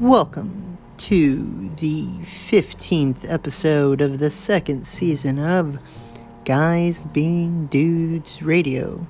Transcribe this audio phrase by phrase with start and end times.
[0.00, 5.78] Welcome to the 15th episode of the second season of
[6.46, 9.06] Guys Being Dudes Radio,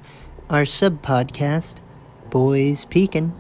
[0.51, 1.77] our sub podcast,
[2.29, 3.33] Boys Peekin'.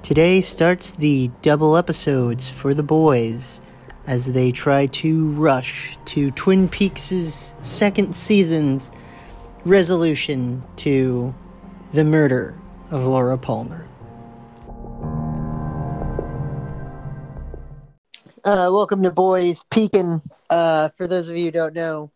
[0.00, 3.60] Today starts the double episodes for the boys
[4.06, 8.90] as they try to rush to Twin Peaks' second season's
[9.66, 11.34] resolution to
[11.90, 12.58] the murder
[12.90, 13.87] of Laura Palmer.
[18.48, 20.22] Uh, welcome to Boys Peekin'.
[20.48, 22.10] Uh, for those of you who don't know,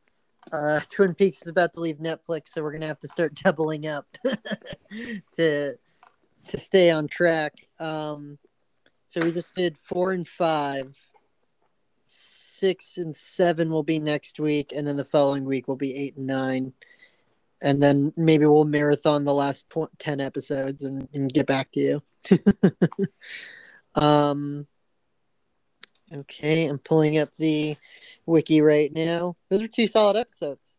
[0.50, 3.86] uh, Twin Peaks is about to leave Netflix, so we're gonna have to start doubling
[3.86, 4.06] up
[5.34, 5.76] to
[6.48, 7.52] to stay on track.
[7.78, 8.38] Um,
[9.08, 10.96] so we just did four and five.
[12.06, 16.16] Six and seven will be next week, and then the following week will be eight
[16.16, 16.72] and nine,
[17.60, 22.38] and then maybe we'll marathon the last ten episodes and, and get back to you.
[24.02, 24.66] um.
[26.12, 27.76] Okay, I'm pulling up the
[28.26, 29.34] wiki right now.
[29.48, 30.76] Those are two solid episodes.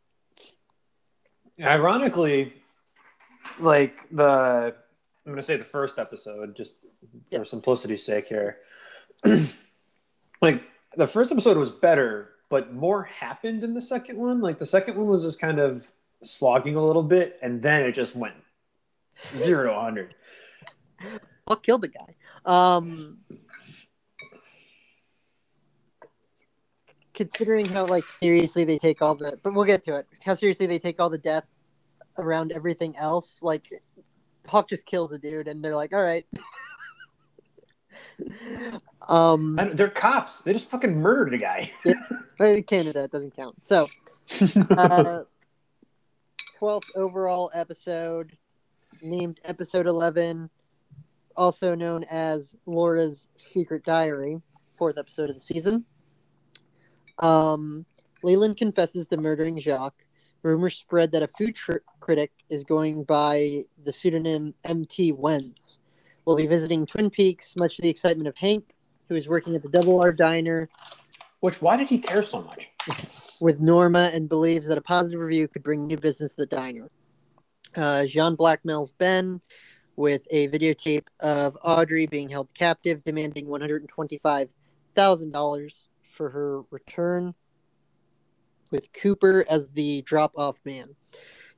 [1.62, 2.54] Ironically,
[3.60, 4.76] like the
[5.26, 6.76] I'm gonna say the first episode, just
[7.30, 7.40] Yeah.
[7.40, 8.60] for simplicity's sake here.
[10.42, 10.64] like
[10.98, 14.42] the first episode was better, but more happened in the second one.
[14.42, 15.90] Like the second one was just kind of
[16.22, 18.36] slogging a little bit, and then it just went
[19.38, 20.16] zero to hundred.
[21.48, 22.16] I'll kill the guy.
[22.46, 23.20] Um,
[27.14, 30.08] considering how like seriously they take all the, but we'll get to it.
[30.24, 31.46] How seriously they take all the death
[32.18, 33.44] around everything else.
[33.44, 33.70] Like
[34.48, 36.26] Hawk just kills a dude, and they're like, "All right."
[39.08, 40.42] um, They're cops.
[40.42, 41.72] They just fucking murdered a guy.
[42.38, 43.64] but in Canada it doesn't count.
[43.64, 43.88] So,
[44.72, 45.24] uh,
[46.58, 48.38] twelfth overall episode,
[49.02, 50.50] named episode eleven,
[51.36, 54.42] also known as Laura's Secret Diary,
[54.78, 55.86] fourth episode of the season.
[57.20, 57.86] Um,
[58.24, 60.06] Leland confesses to murdering Jacques.
[60.42, 65.12] Rumors spread that a food tr- critic is going by the pseudonym M.T.
[65.14, 65.80] Wentz.
[66.26, 68.74] Will be visiting Twin Peaks, much to the excitement of Hank,
[69.10, 70.70] who is working at the Double R Diner
[71.42, 72.72] Which why did he care so much?
[73.40, 76.90] with Norma and believes that a positive review could bring new business to the diner.
[77.76, 79.42] Uh, Jean blackmails Ben
[79.96, 87.34] with a videotape of Audrey being held captive, demanding $125,000 for her return,
[88.72, 90.96] with Cooper as the drop off man.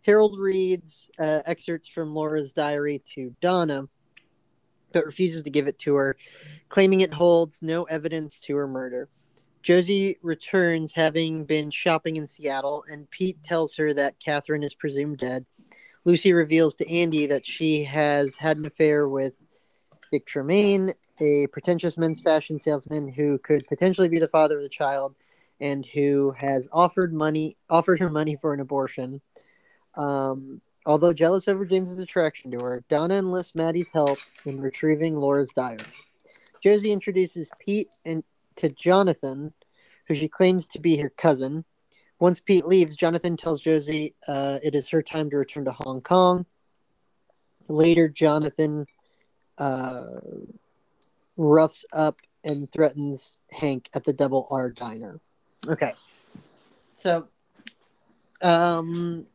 [0.02, 3.88] Harold reads uh, excerpts from Laura's diary to Donna,
[4.92, 6.16] but refuses to give it to her,
[6.70, 9.10] claiming it holds no evidence to her murder.
[9.64, 15.18] Josie returns having been shopping in Seattle, and Pete tells her that Catherine is presumed
[15.18, 15.44] dead.
[16.04, 19.34] Lucy reveals to Andy that she has had an affair with
[20.12, 24.70] Dick Tremaine, a pretentious men's fashion salesman who could potentially be the father of the
[24.70, 25.16] child,
[25.60, 29.22] and who has offered money offered her money for an abortion.
[29.96, 35.54] Um, although jealous over James's attraction to her, Donna enlists Maddie's help in retrieving Laura's
[35.54, 35.80] diary.
[36.62, 38.24] Josie introduces Pete and
[38.58, 39.54] to Jonathan,
[40.08, 41.64] who she claims to be her cousin.
[42.20, 46.02] Once Pete leaves, Jonathan tells Josie uh, it is her time to return to Hong
[46.02, 46.46] Kong.
[47.68, 48.86] Later, Jonathan
[49.58, 50.20] uh,
[51.38, 55.20] roughs up and threatens Hank at the Double R Diner.
[55.68, 55.94] Okay.
[56.94, 57.28] So,
[58.42, 59.26] um,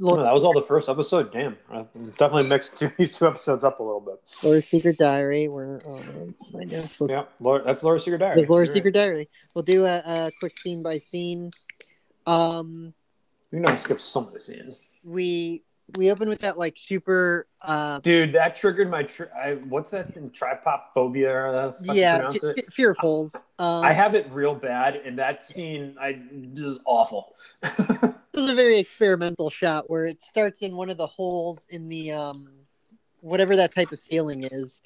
[0.00, 1.32] Oh, that was all the first episode.
[1.32, 1.84] Damn, I
[2.18, 4.20] definitely mixed two, these two episodes up a little bit.
[4.42, 5.48] Laura's Secret Diary.
[5.48, 6.00] Where oh,
[6.54, 8.36] my notes look Yeah, Laura, that's Laura's Secret Diary.
[8.36, 9.28] There's Laura's You're Secret Diary.
[9.54, 11.50] We'll do a, a quick scene by scene.
[12.26, 12.94] Um,
[13.50, 13.58] right.
[13.58, 14.78] You know, skip some of the scenes.
[15.02, 15.64] we
[15.96, 19.08] we open with that like super uh Dude, that triggered my.
[19.36, 20.30] I, what's that thing?
[20.30, 22.72] Trypophobia or how the fuck you yeah f- it?
[22.72, 23.34] fear of holes.
[23.58, 26.20] Um, I have it real bad, and that scene, I
[26.54, 27.34] just awful.
[27.62, 27.72] this
[28.34, 32.12] is a very experimental shot where it starts in one of the holes in the
[32.12, 32.50] um
[33.20, 34.82] whatever that type of ceiling is,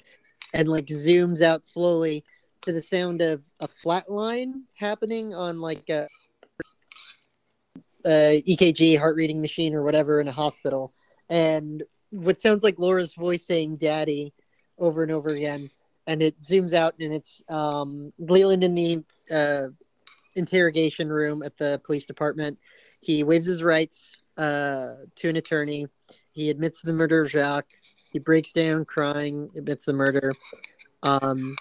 [0.53, 2.23] and like zooms out slowly
[2.61, 6.07] to the sound of a flat line happening on like a,
[8.05, 10.93] a EKG heart reading machine or whatever in a hospital,
[11.29, 14.33] and what sounds like Laura's voice saying "Daddy"
[14.77, 15.69] over and over again,
[16.07, 19.03] and it zooms out and it's um Leland in the
[19.33, 19.67] uh,
[20.35, 22.59] interrogation room at the police department.
[22.99, 25.87] He waives his rights uh, to an attorney.
[26.33, 27.69] He admits the murder of Jacques.
[28.11, 30.33] He breaks down crying, admits the murder.
[31.01, 31.55] Um,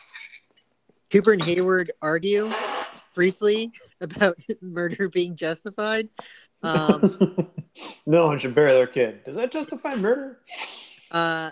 [1.11, 2.50] Cooper and Hayward argue
[3.14, 6.09] briefly about murder being justified.
[6.62, 7.49] Um,
[8.06, 9.25] no one should bury their kid.
[9.25, 10.38] Does that justify murder?
[11.11, 11.50] uh,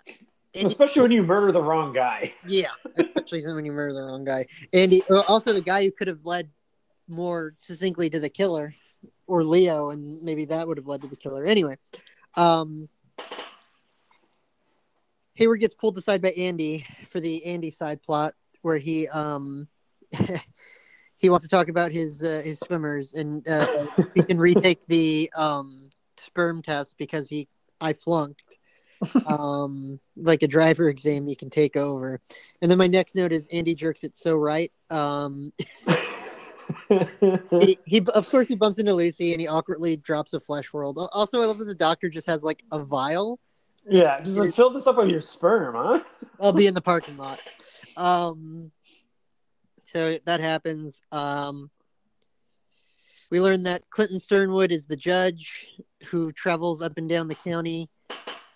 [0.54, 2.32] Andy, Especially when you murder the wrong guy.
[2.46, 2.70] yeah,
[3.16, 4.46] especially when you murder the wrong guy.
[4.72, 6.50] Andy, uh, also the guy who could have led
[7.08, 8.74] more succinctly to the killer,
[9.28, 11.44] or Leo, and maybe that would have led to the killer.
[11.44, 11.76] Anyway,
[12.36, 12.88] um,
[15.34, 19.68] Hayward gets pulled aside by Andy for the Andy side plot, where he um
[21.20, 25.30] he wants to talk about his uh, his swimmers and uh, he can retake the
[25.36, 27.46] um sperm test because he
[27.80, 28.42] I flunked
[29.26, 32.20] um like a driver exam you can take over.
[32.60, 35.52] And then my next note is andy jerks it so right um
[37.60, 40.98] he, he of course he bumps into lucy and he awkwardly drops a flesh world.
[41.12, 43.38] Also i love that the doctor just has like a vial.
[43.88, 46.00] Yeah, just like, fill this up with your sperm, huh?
[46.40, 47.40] i'll be in the parking lot.
[47.96, 48.70] Um
[49.90, 51.70] so that happens um
[53.30, 55.68] we learned that clinton sternwood is the judge
[56.06, 57.88] who travels up and down the county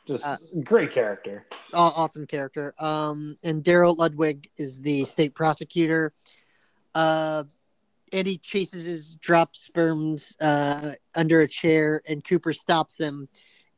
[0.06, 1.46] Just Uh, great character.
[1.72, 2.74] Awesome character.
[2.78, 6.12] Um, and Daryl Lodwick is the state prosecutor.
[6.94, 7.44] Uh,
[8.12, 13.28] Andy chases his drop sperms uh, under a chair, and Cooper stops him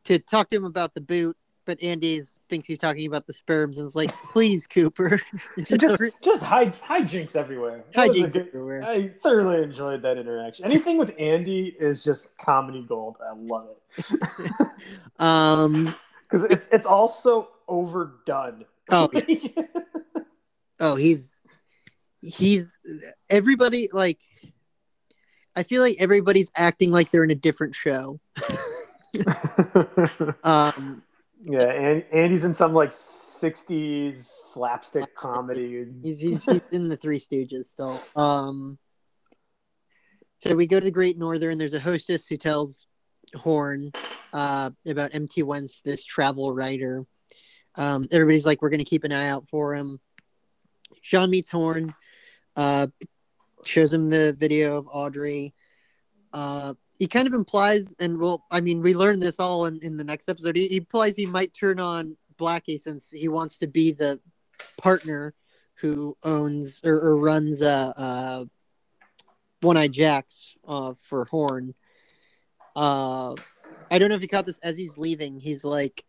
[0.04, 1.36] to talk to him about the boot.
[1.66, 5.20] But Andy thinks he's talking about the sperms and is like, "Please, Cooper."
[5.64, 7.84] Just just high hijinks everywhere.
[7.94, 8.84] Hijinks good- everywhere.
[8.84, 10.64] I thoroughly enjoyed that interaction.
[10.64, 13.16] Anything with Andy is just comedy gold.
[13.20, 13.68] I love
[13.98, 14.10] it
[15.18, 15.94] Um.
[16.22, 18.64] because it's it's also overdone.
[18.90, 19.62] Oh, yeah.
[20.78, 21.40] Oh, he's
[22.20, 22.78] he's
[23.28, 24.18] everybody like.
[25.56, 28.20] I feel like everybody's acting like they're in a different show.
[30.44, 31.02] Um,
[31.48, 35.86] yeah, and Andy's in some like '60s slapstick comedy.
[36.02, 38.00] He's, he's, in the Three Stooges still.
[38.16, 38.78] Um,
[40.40, 41.56] so we go to the Great Northern.
[41.56, 42.86] There's a hostess who tells
[43.36, 43.92] Horne
[44.32, 47.06] uh, about MT Wentz, this travel writer.
[47.76, 50.00] Um, everybody's like, we're going to keep an eye out for him.
[51.00, 51.94] Jean meets Horne,
[52.56, 52.88] uh,
[53.64, 55.54] shows him the video of Audrey.
[56.32, 59.96] Uh, he kind of implies, and well, I mean, we learn this all in, in
[59.96, 60.56] the next episode.
[60.56, 64.20] He, he implies he might turn on Blackie since he wants to be the
[64.78, 65.34] partner
[65.74, 68.44] who owns or, or runs uh, uh,
[69.60, 71.74] One Eye Jacks uh, for Horne.
[72.74, 73.34] Uh,
[73.90, 75.38] I don't know if you caught this as he's leaving.
[75.38, 76.04] He's like,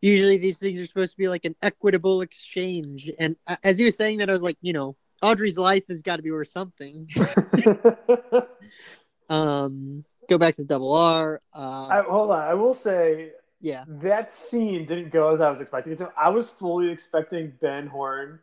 [0.00, 3.10] usually these things are supposed to be like an equitable exchange.
[3.18, 6.02] And uh, as he was saying that, I was like, you know, Audrey's life has
[6.02, 7.08] got to be worth something.
[9.28, 11.40] um, go back to double R.
[11.54, 15.60] Uh, I, hold on, I will say yeah, that scene didn't go as I was
[15.60, 16.12] expecting it to.
[16.16, 18.40] I was fully expecting Ben Horne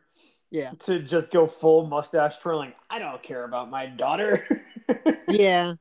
[0.50, 2.72] yeah, to just go full mustache twirling.
[2.88, 4.40] I don't care about my daughter.
[5.28, 5.74] yeah.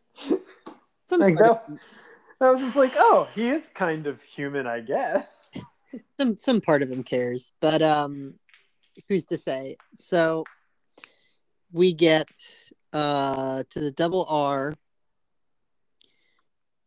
[1.12, 1.80] Like that- of-
[2.42, 5.50] I was just like, oh, he is kind of human, I guess.
[6.20, 8.34] some some part of him cares, but um,
[9.08, 9.78] who's to say?
[9.94, 10.44] So
[11.72, 12.30] we get
[12.92, 14.74] uh to the double R.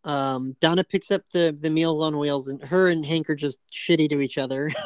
[0.07, 3.59] Um, Donna picks up the the Meals on Wheels, and her and Hank are just
[3.73, 4.71] shitty to each other.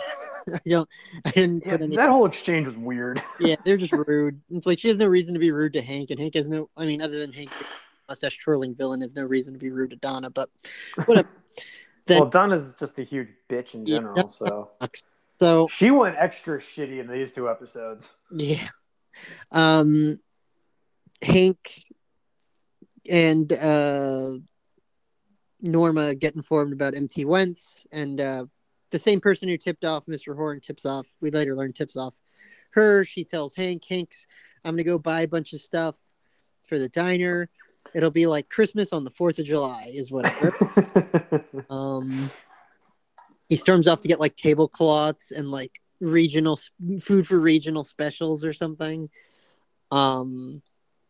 [0.53, 0.89] I don't,
[1.27, 1.97] I didn't Yeah, put any.
[1.97, 3.23] that whole exchange was weird.
[3.41, 4.41] Yeah, they're just rude.
[4.51, 6.71] It's like she has no reason to be rude to Hank, and Hank has no.
[6.77, 7.51] I mean, other than Hank,
[8.09, 10.31] mustache twirling villain has no reason to be rude to Donna.
[10.31, 10.49] But
[11.05, 11.29] whatever.
[12.07, 14.71] Then- well, Donna's just a huge bitch in general, that so
[15.39, 18.09] so she went extra shitty in these two episodes.
[18.35, 18.67] Yeah.
[19.53, 20.19] Um
[21.23, 21.85] Hank
[23.09, 24.39] and uh
[25.63, 28.45] Norma get informed about MT Wentz and uh
[28.91, 30.35] the same person who tipped off Mr.
[30.35, 32.15] Horne tips off we later learn tips off
[32.73, 33.05] her.
[33.05, 34.27] She tells Hank, Hank's
[34.65, 35.97] I'm gonna go buy a bunch of stuff
[36.67, 37.49] for the diner.
[37.95, 40.55] It'll be like Christmas on the fourth of July is whatever.
[41.71, 42.31] Um,
[43.49, 46.59] he storms off to get like tablecloths and like regional
[47.01, 49.09] food for regional specials or something.
[49.91, 50.63] Um,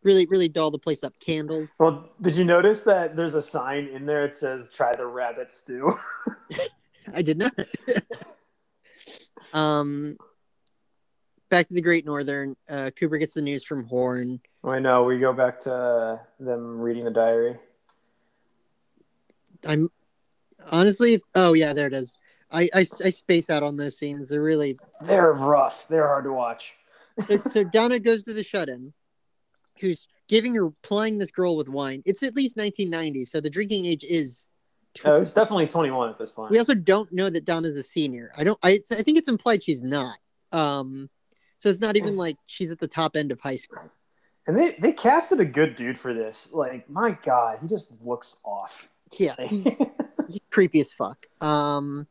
[0.03, 1.19] really, really doll the place up.
[1.19, 5.05] candle well, did you notice that there's a sign in there that says "Try the
[5.05, 5.93] rabbit stew"?
[7.13, 7.53] I did not.
[9.53, 10.17] um,
[11.49, 12.55] back to the Great Northern.
[12.69, 14.39] Uh, Cooper gets the news from Horne.
[14.63, 15.03] I know.
[15.03, 17.57] We go back to uh, them reading the diary.
[19.65, 19.89] I'm
[20.71, 22.17] honestly, oh yeah, there it is.
[22.51, 24.29] I, I, I space out on those scenes.
[24.29, 25.87] They're really They're rough.
[25.87, 26.75] They're hard to watch.
[27.25, 28.93] so, so Donna goes to the shut-in,
[29.81, 32.01] who's giving her plying this girl with wine.
[32.05, 34.47] It's at least 1990, so the drinking age is.
[35.03, 36.51] Oh, it's definitely 21 at this point.
[36.51, 38.31] We also don't know that Donna's a senior.
[38.37, 38.59] I don't.
[38.63, 40.17] I I think it's implied she's not.
[40.51, 41.09] Um,
[41.59, 43.83] so it's not even like she's at the top end of high school.
[44.47, 46.51] And they they casted a good dude for this.
[46.53, 48.89] Like, my God, he just looks off.
[49.17, 49.63] Yeah, he's,
[50.27, 51.25] he's creepy as fuck.
[51.41, 52.07] Um,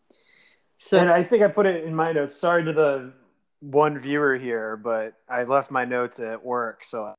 [0.77, 2.35] So and I think I put it in my notes.
[2.35, 3.13] Sorry to the
[3.61, 7.15] one viewer here, but I left my notes at work, so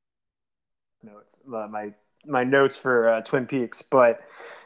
[1.02, 1.92] notes uh, my
[2.26, 3.82] my notes for uh, Twin Peaks.
[3.82, 4.20] But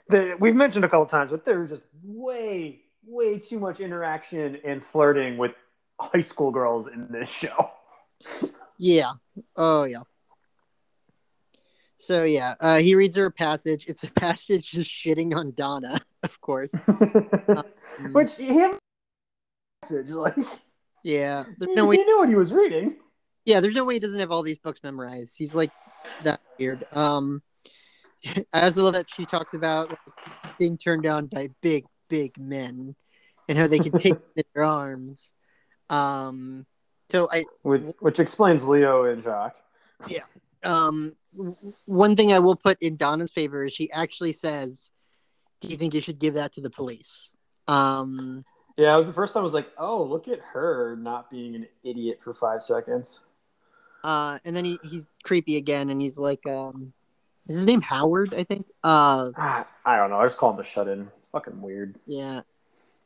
[0.09, 4.85] the, we've mentioned a couple times, but there's just way way too much interaction and
[4.85, 5.57] flirting with
[6.01, 7.71] high school girls in this show.
[8.79, 9.13] yeah.
[9.57, 10.03] Oh yeah.
[11.99, 13.87] So yeah, uh, he reads her a passage.
[13.89, 16.71] It's a passage just shitting on Donna, of course.
[18.13, 18.79] Which him
[19.83, 20.37] passage like
[21.03, 22.97] Yeah, there's he, no he knew what he was reading.
[23.47, 25.37] Yeah, there's no way he doesn't have all these books memorized.
[25.39, 25.71] He's like
[26.25, 26.85] that weird.
[26.93, 27.43] Um,
[28.53, 32.95] I also love that she talks about like, being turned down by big, big men
[33.49, 34.19] and how they can take
[34.55, 35.31] their arms.
[35.89, 36.67] Um,
[37.09, 39.57] so I Which, which explains Leo and Jacques.
[40.09, 40.25] Yeah.
[40.65, 41.13] Um
[41.85, 44.91] one thing I will put in Donna's favor is she actually says,
[45.61, 47.33] "Do you think you should give that to the police?"
[47.69, 48.45] Um,
[48.77, 51.55] Yeah, it was the first time I was like, oh, look at her not being
[51.55, 53.21] an idiot for five seconds.
[54.07, 56.93] Uh, and then he, he's creepy again, and he's like, um,
[57.49, 58.33] is his name Howard?
[58.35, 58.67] I think.
[58.83, 60.21] Uh, Ah, I don't know.
[60.21, 61.09] I just call him the shut in.
[61.17, 61.97] It's fucking weird.
[62.07, 62.41] yeah,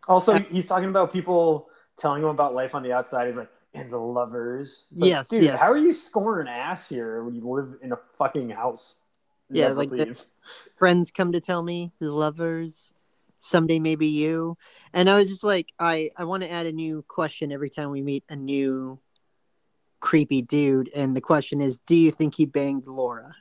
[0.08, 3.26] Also, he's talking about people telling him about life on the outside.
[3.26, 4.86] He's like, and the lovers.
[4.92, 5.58] It's like, Yes, dude, yes.
[5.60, 9.00] how are you scoring ass here when you live in a fucking house?
[9.50, 9.90] Yeah, like
[10.78, 12.92] friends come to tell me, the lovers,
[13.38, 14.56] someday maybe you.
[14.92, 17.90] And I was just like, I I want to add a new question every time
[17.90, 18.98] we meet a new
[20.00, 23.34] creepy dude, and the question is, do you think he banged Laura?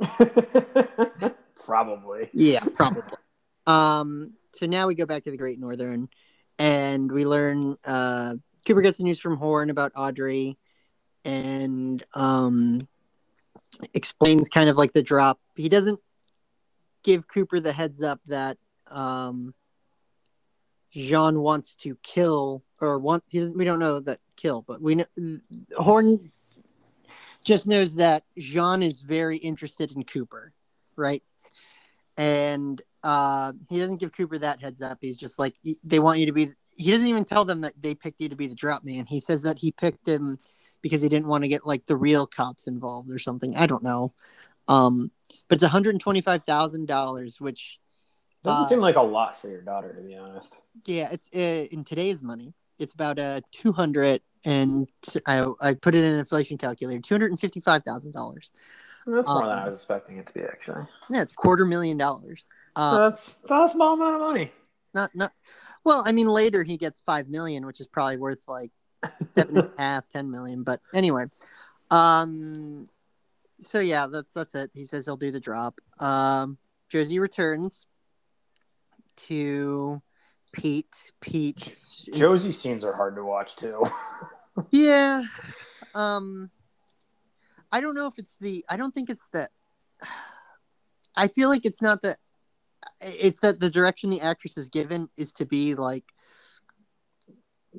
[1.64, 2.28] Probably.
[2.32, 3.02] Yeah, probably.
[3.66, 6.08] um, so now we go back to the Great Northern,
[6.58, 8.34] and we learn uh,
[8.66, 10.58] Cooper gets the news from Horne about Audrey,
[11.24, 12.80] and um,
[13.94, 15.40] explains kind of like the drop.
[15.56, 16.00] He doesn't
[17.02, 19.54] give Cooper the heads up that um,
[20.92, 23.24] Jean wants to kill or want.
[23.28, 25.04] He doesn't, we don't know that kill, but we know
[25.76, 26.32] Horne
[27.44, 30.52] just knows that Jean is very interested in Cooper,
[30.96, 31.22] right?
[32.18, 34.98] and uh, he doesn't give Cooper that heads up.
[35.00, 36.50] He's just like they want you to be.
[36.76, 39.06] He doesn't even tell them that they picked you to be the drop man.
[39.06, 40.38] He says that he picked him
[40.82, 43.56] because he didn't want to get like the real cops involved or something.
[43.56, 44.12] I don't know.
[44.68, 45.10] Um,
[45.48, 47.80] but it's one hundred twenty five thousand dollars, which
[48.44, 50.56] Doesn't Uh, seem like a lot for your daughter, to be honest.
[50.84, 52.54] yeah, it's uh, in today's money.
[52.82, 54.88] It's about a uh, two hundred and
[55.26, 57.00] I I put it in an inflation calculator.
[57.00, 58.50] Two hundred and fifty five thousand dollars.
[59.06, 60.84] That's more Um, than I was expecting it to be, actually.
[61.10, 62.48] Yeah, it's quarter million dollars.
[62.76, 64.52] Uh, that's, that's not a small amount of money.
[64.94, 65.30] not not
[65.84, 68.70] well i mean later he gets five million which is probably worth like
[69.34, 71.24] seven and a half ten million but anyway
[71.90, 72.88] um
[73.60, 76.56] so yeah that's that's it he says he'll do the drop um
[76.90, 77.84] josie returns
[79.16, 80.00] to
[80.52, 81.74] pete pete
[82.12, 83.82] Josie scenes are hard to watch, too.
[84.70, 85.22] yeah
[85.94, 86.50] um
[87.72, 89.50] i don't know if it's the i don't think it's that
[91.16, 92.18] i feel like it's not that
[93.00, 96.04] it's that the direction the actress is given is to be like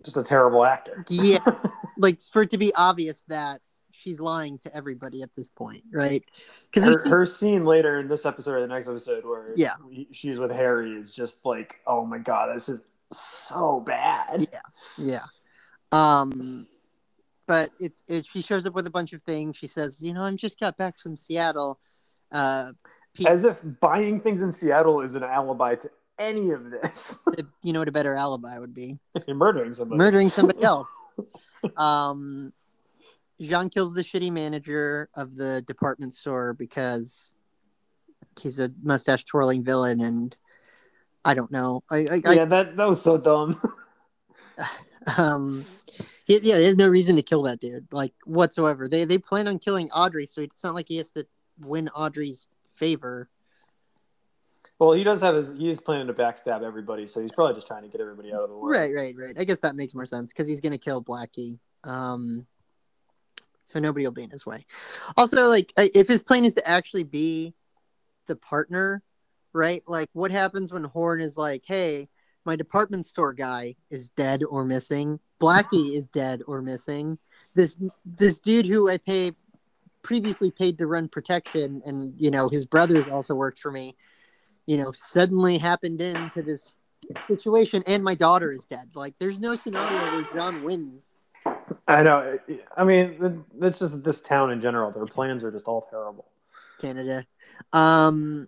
[0.03, 1.05] Just a terrible actor.
[1.09, 1.37] Yeah.
[1.97, 3.61] like for it to be obvious that
[3.93, 6.23] she's lying to everybody at this point, right?
[6.71, 9.73] Because her, her scene later in this episode or the next episode where Yeah.
[10.11, 14.47] she's with Harry is just like, oh my god, this is so bad.
[14.51, 14.59] yeah,
[14.97, 15.19] yeah.
[15.91, 16.67] um,
[17.45, 19.55] but it's it, she shows up with a bunch of things.
[19.57, 21.79] She says, you know, I'm just got back from Seattle.
[22.31, 22.71] Uh,
[23.13, 27.23] Pete, As if buying things in Seattle is an alibi to any of this.
[27.61, 28.97] you know what a better alibi would be?
[29.27, 29.97] You're murdering somebody.
[29.99, 30.87] Murdering somebody else.
[31.77, 32.51] um,
[33.43, 37.35] Jean kills the shitty manager of the department store because
[38.39, 40.35] he's a mustache twirling villain, and
[41.25, 41.83] I don't know.
[41.91, 43.61] I, I, I yeah, that that was so dumb.
[45.17, 45.65] um
[46.25, 49.59] he, yeah there's no reason to kill that dude like whatsoever they they plan on
[49.59, 51.25] killing audrey so it's not like he has to
[51.59, 53.29] win audrey's favor
[54.79, 55.55] well, he does have his.
[55.57, 58.41] He is planning to backstab everybody, so he's probably just trying to get everybody out
[58.41, 58.71] of the way.
[58.71, 62.45] right right right i guess that makes more sense because he's gonna kill blackie um
[63.63, 64.65] so nobody will be in his way.
[65.17, 67.53] Also like uh, if his plan is to actually be
[68.27, 69.03] the partner
[69.53, 69.81] right?
[69.87, 72.09] Like what happens when horn is like hey
[72.45, 75.19] my department store guy is dead or missing.
[75.39, 77.17] Blackie is dead or missing.
[77.55, 79.31] This this dude who i pay
[80.01, 83.95] previously paid to run protection and you know his brothers also worked for me
[84.65, 86.79] you know suddenly happened into this
[87.29, 88.89] situation and my daughter is dead.
[88.95, 91.21] Like there's no scenario where john wins
[91.87, 92.37] I know.
[92.77, 94.91] I mean, that's just this town in general.
[94.91, 96.25] Their plans are just all terrible.
[96.79, 97.25] canada
[97.73, 98.47] um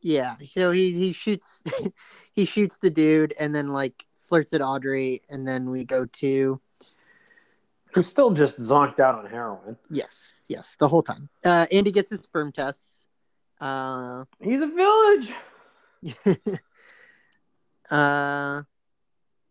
[0.00, 1.62] Yeah, so he he shoots
[2.32, 6.60] he shoots the dude and then like flirts at Audrey and then we go to
[7.92, 9.76] Who's still just zonked out on heroin.
[9.90, 11.28] yes, yes, the whole time.
[11.44, 13.08] Uh Andy gets his sperm tests.
[13.60, 15.32] Uh He's a village.
[17.90, 18.62] uh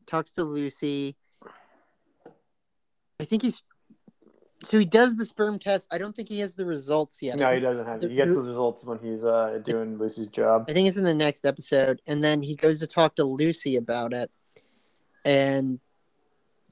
[0.08, 1.16] talks to Lucy.
[3.20, 3.64] I think he's
[4.64, 5.88] so he does the sperm test.
[5.92, 7.38] I don't think he has the results yet.
[7.38, 8.02] No, he doesn't have.
[8.02, 10.66] He gets the results when he's uh, doing Lucy's job.
[10.68, 13.78] I think it's in the next episode, and then he goes to talk to Lucy
[13.78, 14.30] about it,
[15.24, 15.80] and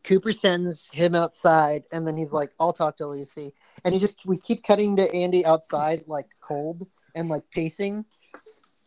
[0.04, 3.54] Cooper sends him outside, and then he's like, "I'll talk to Lucy,"
[3.86, 8.04] and he just we keep cutting to Andy outside, like cold and like pacing,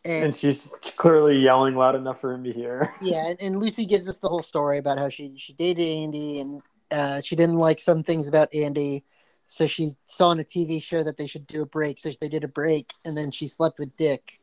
[0.05, 2.93] and, And she's clearly yelling loud enough for him to hear.
[3.00, 6.40] yeah, and, and Lucy gives us the whole story about how she she dated Andy,
[6.40, 9.05] and uh, she didn't like some things about Andy.
[9.47, 11.99] So she saw on a TV show that they should do a break.
[11.99, 14.41] So they did a break, and then she slept with Dick.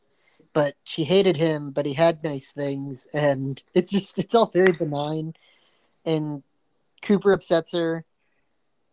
[0.54, 4.72] But she hated him, but he had nice things, and it's just it's all very
[4.72, 5.34] benign.
[6.06, 6.44] And
[7.02, 8.04] Cooper upsets her.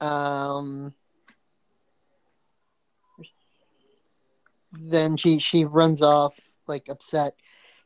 [0.01, 0.95] Um,
[4.73, 7.35] then she she runs off like upset.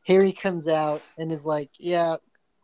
[0.05, 2.17] Harry comes out and is like, "Yeah,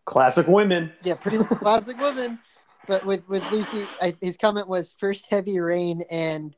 [0.06, 0.92] Classic women.
[1.04, 2.40] yeah, pretty much classic woman."
[2.88, 6.56] But with with Lucy, I, his comment was first heavy rain and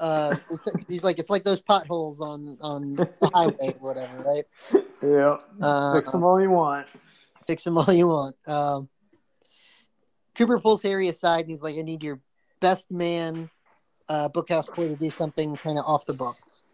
[0.00, 0.36] uh,
[0.88, 4.44] he's like it's like those potholes on on the highway or whatever, right?
[5.02, 5.38] Yeah.
[5.60, 6.86] Uh, Fix them all you want.
[7.46, 8.36] fix them all you want.
[8.46, 8.88] Um,
[10.34, 12.20] Cooper pulls Harry aside and he's like, "I need your
[12.60, 13.50] best man,
[14.08, 16.66] uh, Bookhouse boy, to do something kind of off the books."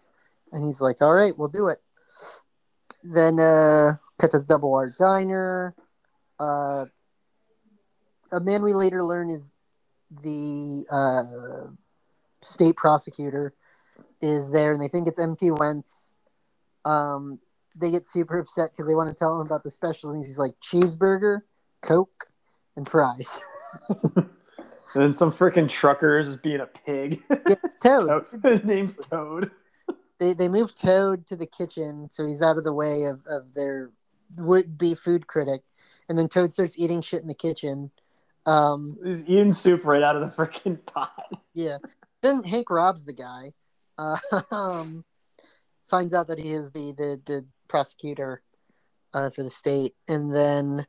[0.52, 1.80] And he's like, "All right, we'll do it."
[3.02, 5.74] Then uh, cut to the Double R Diner.
[6.38, 6.86] Uh,
[8.34, 9.52] a man we later learn is
[10.22, 11.70] the uh,
[12.42, 13.54] state prosecutor
[14.20, 16.14] is there, and they think it's MT Wentz.
[16.84, 17.38] Um,
[17.76, 20.26] they get super upset because they want to tell him about the specialties.
[20.26, 21.40] He's like cheeseburger,
[21.82, 22.26] Coke,
[22.76, 23.40] and fries.
[24.94, 27.22] And then some freaking truckers is being a pig.
[27.28, 28.26] Yeah, it's Toad.
[28.44, 29.50] His name's Toad.
[30.20, 33.54] They they move Toad to the kitchen so he's out of the way of, of
[33.54, 33.90] their
[34.38, 35.62] would be food critic,
[36.08, 37.90] and then Toad starts eating shit in the kitchen.
[38.46, 41.32] Um, He's eating soup right out of the freaking pot.
[41.54, 41.78] yeah.
[42.22, 43.52] Then Hank robs the guy.
[43.98, 44.18] Uh,
[44.50, 45.04] um,
[45.88, 48.42] finds out that he is the the, the prosecutor
[49.12, 50.86] uh, for the state, and then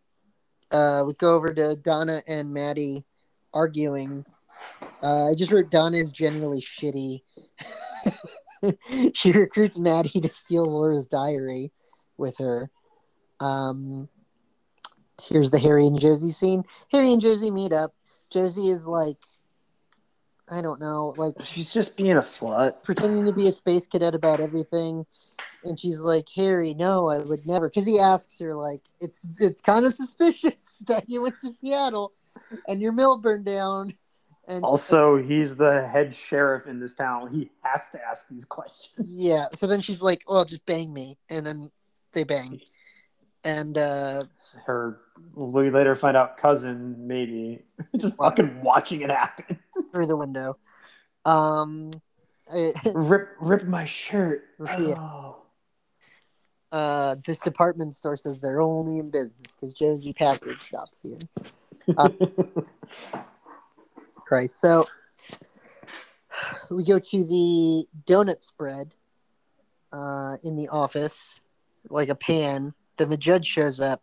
[0.71, 3.05] uh, we go over to Donna and Maddie
[3.53, 4.25] arguing.
[5.03, 7.21] Uh, I just wrote Donna is generally shitty.
[9.13, 11.71] she recruits Maddie to steal Laura's diary
[12.17, 12.69] with her.
[13.39, 14.09] Um,
[15.21, 16.63] here's the Harry and Josie scene.
[16.91, 17.93] Harry and Josie meet up.
[18.29, 19.17] Josie is like,
[20.49, 22.83] I don't know, like She's just being a slut.
[22.83, 25.05] pretending to be a space cadet about everything.
[25.63, 27.67] And she's like, Harry, no, I would never.
[27.69, 32.11] Because he asks her, like, it's it's kind of suspicious that you went to Seattle
[32.67, 33.93] and your mill burned down.
[34.47, 37.31] And Also, he's the head sheriff in this town.
[37.31, 38.93] He has to ask these questions.
[39.09, 41.15] yeah, so then she's like, well, just bang me.
[41.31, 41.71] And then
[42.11, 42.61] they bang.
[43.45, 44.23] And uh,
[44.65, 44.99] Her,
[45.35, 47.63] we later find out, cousin, maybe,
[47.95, 49.59] just fucking watching it happen.
[49.91, 50.57] through the window.
[51.25, 51.91] Um,
[52.51, 54.45] I- Rip, rip my shirt.
[54.59, 54.95] Yeah.
[54.97, 55.37] Oh.
[56.71, 61.19] uh, this department store says they're only in business because Josie Packard shops here.
[64.25, 64.59] Christ.
[64.59, 64.85] So
[66.71, 68.93] we go to the donut spread
[69.93, 71.39] uh, in the office,
[71.89, 72.73] like a pan.
[72.97, 74.01] Then the judge shows up.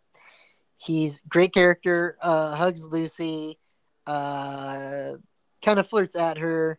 [0.77, 3.57] He's great character, uh, hugs Lucy,
[4.05, 5.13] uh,
[5.63, 6.77] kind of flirts at her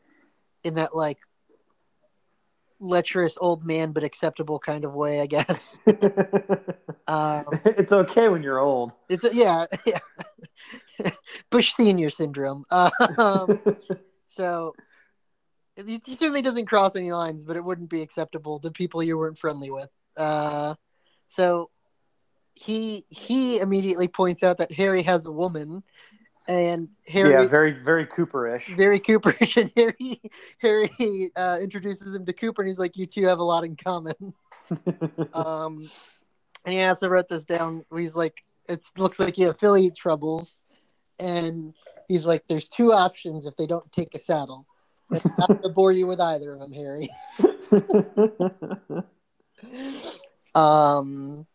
[0.62, 1.18] in that like
[2.81, 5.79] lecherous old man but acceptable kind of way, I guess.
[7.07, 8.92] um, it's okay when you're old.
[9.09, 11.11] it's yeah, yeah.
[11.50, 12.64] Bush senior syndrome.
[13.18, 13.61] Um,
[14.29, 14.74] so
[15.77, 19.38] he certainly doesn't cross any lines, but it wouldn't be acceptable to people you weren't
[19.38, 19.88] friendly with.
[20.16, 20.74] Uh,
[21.29, 21.70] so
[22.54, 25.82] he he immediately points out that Harry has a woman,
[26.48, 28.74] and Harry yeah, very, very Cooperish.
[28.76, 30.20] very Cooperish, and Harry
[30.58, 33.76] Harry uh, introduces him to Cooper, and he's like, "You two have a lot in
[33.76, 34.14] common."
[35.34, 35.90] Um,
[36.64, 37.84] and he also wrote this down.
[37.94, 40.58] He's like, "It looks like you have affiliate troubles,"
[41.18, 41.74] and
[42.08, 44.66] he's like, "There's two options if they don't take a saddle."
[45.12, 47.08] I'm not gonna bore you with either of them, Harry.
[50.54, 51.46] Um,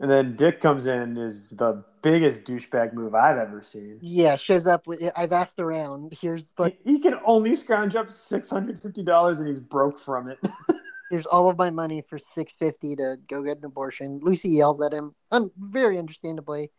[0.00, 3.98] and then Dick comes in is the biggest douchebag move I've ever seen.
[4.00, 5.02] yeah, shows up with.
[5.16, 6.16] I've asked around.
[6.20, 9.98] Here's like, he, he can only scrounge up six hundred fifty dollars, and he's broke
[9.98, 10.38] from it.
[11.10, 14.20] here's all of my money for six fifty to go get an abortion.
[14.22, 16.70] Lucy yells at him, un- very understandably.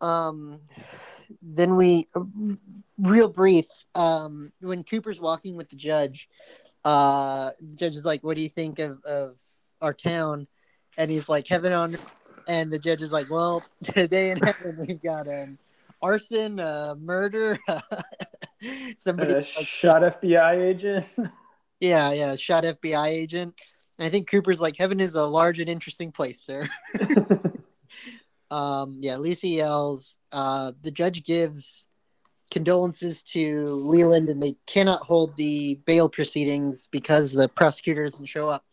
[0.00, 0.60] Um,
[1.40, 2.24] then we, uh,
[2.98, 6.28] real brief, um, when Cooper's walking with the judge,
[6.84, 9.36] uh, the judge is like, "What do you think of of
[9.80, 10.48] our town?"
[10.98, 11.92] And he's like, "Heaven on,"
[12.48, 15.58] and the judge is like, "Well, today in heaven we've got um,
[16.00, 17.58] arson, uh, murder."
[18.98, 21.06] Somebody like, shot FBI agent.
[21.80, 23.54] yeah, yeah, shot FBI agent.
[23.98, 26.68] And I think Cooper's like, heaven is a large and interesting place, sir.
[28.50, 30.16] um, yeah, Lucy yells.
[30.30, 31.88] Uh, the judge gives
[32.52, 38.48] condolences to Leland, and they cannot hold the bail proceedings because the prosecutor doesn't show
[38.48, 38.64] up.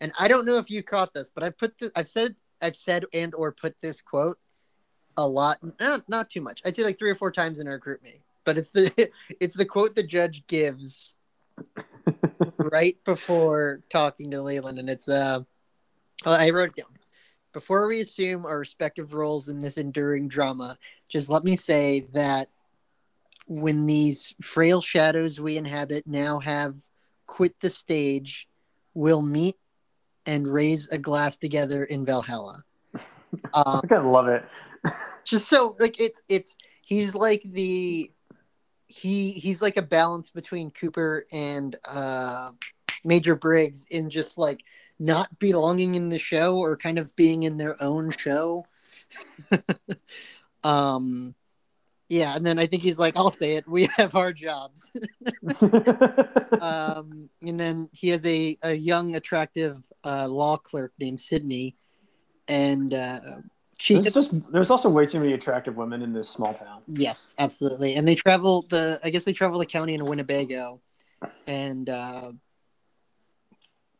[0.00, 2.76] And I don't know if you caught this, but I've put this, I've said, I've
[2.76, 4.38] said and or put this quote
[5.16, 6.62] a lot, not not too much.
[6.64, 8.22] I'd say like three or four times in our group me.
[8.44, 9.10] But it's the
[9.40, 11.16] it's the quote the judge gives
[12.58, 15.40] right before talking to Leland, and it's uh,
[16.24, 16.96] I wrote it down.
[17.52, 22.48] Before we assume our respective roles in this enduring drama, just let me say that
[23.46, 26.76] when these frail shadows we inhabit now have
[27.26, 28.48] quit the stage,
[28.94, 29.56] we'll meet
[30.26, 32.62] and raise a glass together in Valhalla.
[33.54, 34.44] Um, I love it.
[35.24, 38.10] just so like it's it's he's like the
[38.88, 42.50] he he's like a balance between Cooper and uh
[43.04, 44.64] Major Briggs in just like
[44.98, 48.66] not belonging in the show or kind of being in their own show.
[50.64, 51.36] um
[52.10, 54.90] yeah, and then I think he's like, I'll say it, we have our jobs.
[56.60, 61.76] um and then he has a, a young, attractive uh law clerk named Sydney.
[62.48, 63.20] And uh
[63.78, 66.82] she there's just there's also way too many attractive women in this small town.
[66.88, 67.94] Yes, absolutely.
[67.94, 70.80] And they travel the I guess they travel the county in Winnebago.
[71.46, 72.32] And uh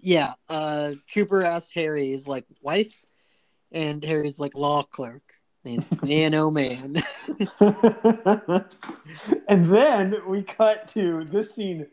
[0.00, 3.04] yeah, uh Cooper asks Harry, is like wife?
[3.70, 5.39] And Harry's like law clerk.
[5.64, 6.96] Man oh man.
[9.48, 11.86] and then we cut to this scene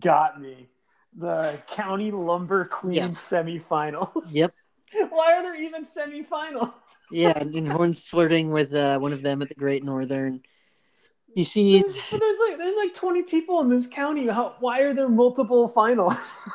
[0.00, 0.68] got me.
[1.16, 3.16] The county lumber queen Yes.
[3.16, 4.34] semifinals.
[4.34, 4.52] yep.
[5.10, 6.72] Why are there even semifinals?
[7.10, 10.42] Yeah, and, Horne's flirting with uh one of them at the Great Northern.
[11.34, 14.26] You see There's, there's like there's like 20 people in this county.
[14.26, 16.48] How, why are there multiple finals?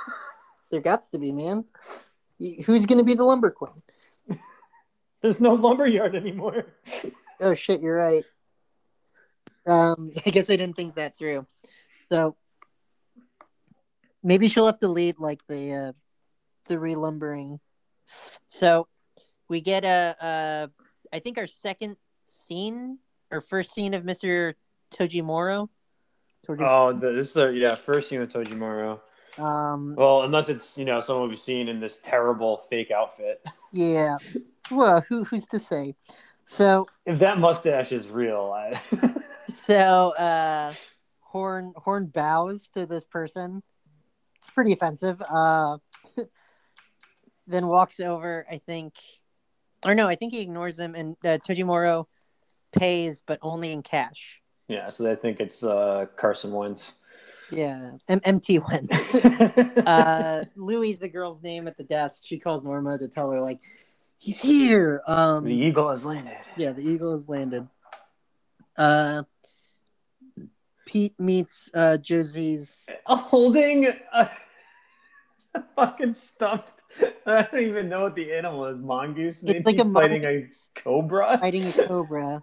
[0.72, 1.66] there gots to be, man.
[2.66, 3.82] Who's gonna be the lumber queen?
[5.22, 6.66] There's no lumberyard anymore.
[7.40, 8.24] Oh shit, you're right.
[9.68, 11.46] Um, I guess I didn't think that through.
[12.12, 12.36] So
[14.24, 15.92] maybe she'll have to lead like the uh,
[16.66, 17.60] the relumbering.
[18.48, 18.88] So
[19.50, 20.70] we get a, a
[21.14, 22.98] I think our second scene
[23.30, 24.56] or first scene of Mister
[24.96, 25.70] Tojamura.
[26.48, 29.00] Toji- Oh, this is the yeah first scene with Tojamura.
[29.38, 33.46] Um, Well, unless it's you know someone we've seen in this terrible fake outfit.
[33.72, 34.18] yeah.
[34.72, 35.96] Well, who who's to say?
[36.46, 38.80] So If that mustache is real, I
[39.48, 40.74] so uh,
[41.20, 43.64] Horne Horne bows to this person.
[44.38, 45.22] It's pretty offensive.
[45.22, 45.78] Uh,
[47.48, 48.46] then walks over.
[48.50, 48.96] I think,
[49.86, 52.06] or no, I think he ignores him, and uh, Tojamura
[52.72, 54.42] pays, but only in cash.
[54.68, 54.90] yeah.
[54.90, 57.00] So I think it's uh, Carson Wentz.
[57.50, 58.92] Yeah, M- MT went.
[59.88, 62.24] uh, Louis, the girl's name at the desk.
[62.26, 63.60] She calls Norma to tell her like
[64.18, 65.02] he's here.
[65.08, 66.38] Um, the eagle has landed.
[66.56, 67.68] Yeah, the eagle has landed.
[68.78, 69.24] Uh,
[70.86, 72.88] Pete meets uh, Josie's.
[73.06, 74.30] holding a,
[75.76, 76.82] fucking stuffed.
[77.26, 78.80] I don't even know what the animal is.
[78.80, 81.38] Mongoose, maybe like a fighting a cobra.
[81.42, 82.42] fighting a cobra,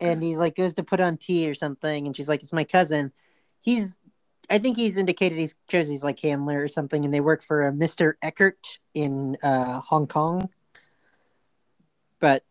[0.00, 2.64] and he like goes to put on tea or something, and she's like, "It's my
[2.64, 3.12] cousin."
[3.60, 3.98] He's,
[4.50, 7.72] I think he's indicated he's Josie's like handler or something, and they work for a
[7.72, 10.50] Mister Eckhardt in uh, Hong Kong.
[12.24, 12.42] But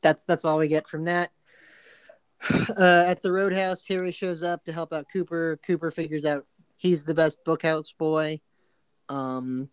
[0.00, 1.32] that's that's all we get from that.
[2.78, 5.58] Uh, at the roadhouse, Harry shows up to help out Cooper.
[5.64, 8.40] Cooper figures out he's the best bookhouse boy.
[9.08, 9.68] Um,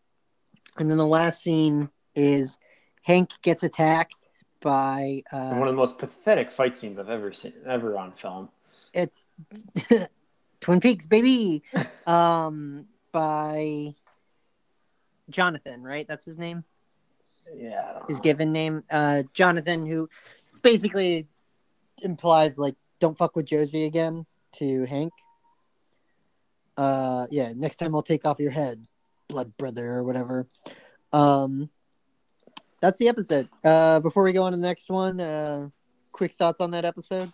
[0.78, 2.58] and then the last scene is
[3.04, 4.16] Hank gets attacked
[4.62, 8.50] by uh, One of the most pathetic fight scenes I've ever seen, ever on film.
[8.94, 9.28] it's
[10.60, 11.64] Twin Peaks, baby.
[12.08, 13.94] um, by
[15.30, 16.08] Jonathan, right?
[16.08, 16.64] That's his name.
[17.56, 18.24] Yeah, His know.
[18.24, 18.84] given name.
[18.92, 20.10] Uh, Jonathan, who
[20.62, 21.28] basically
[22.02, 25.14] implies like, "Don't fuck with Josie again." To Hank.
[26.76, 27.54] Uh, yeah.
[27.56, 28.84] Next time I'll take off your head,
[29.28, 30.48] blood brother, or whatever.
[31.14, 31.70] Um,
[32.82, 33.48] that's the episode.
[33.64, 35.70] Uh, before we go on to the next one, uh,
[36.12, 37.30] quick thoughts on that episode.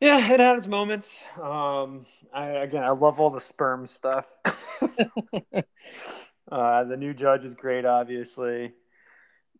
[0.00, 1.22] Yeah, it had its moments.
[1.40, 4.26] Um, I again, I love all the sperm stuff.
[6.50, 8.72] uh, the new judge is great, obviously.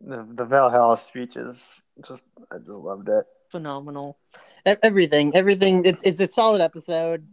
[0.01, 3.27] The the Valhalla speech is just, I just loved it.
[3.51, 4.19] Phenomenal.
[4.65, 5.85] Everything, everything.
[5.85, 7.27] It's it's a solid episode.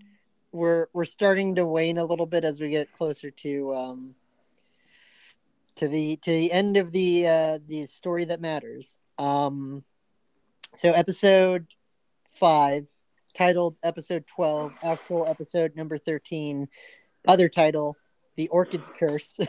[0.51, 4.15] We're we're starting to wane a little bit as we get closer to um
[5.75, 8.97] to the to the end of the uh the story that matters.
[9.17, 9.83] Um,
[10.73, 11.67] so episode
[12.31, 12.87] five,
[13.33, 16.69] titled episode twelve, actual episode number thirteen,
[17.27, 17.97] other title,
[18.35, 19.39] the Orchid's Curse.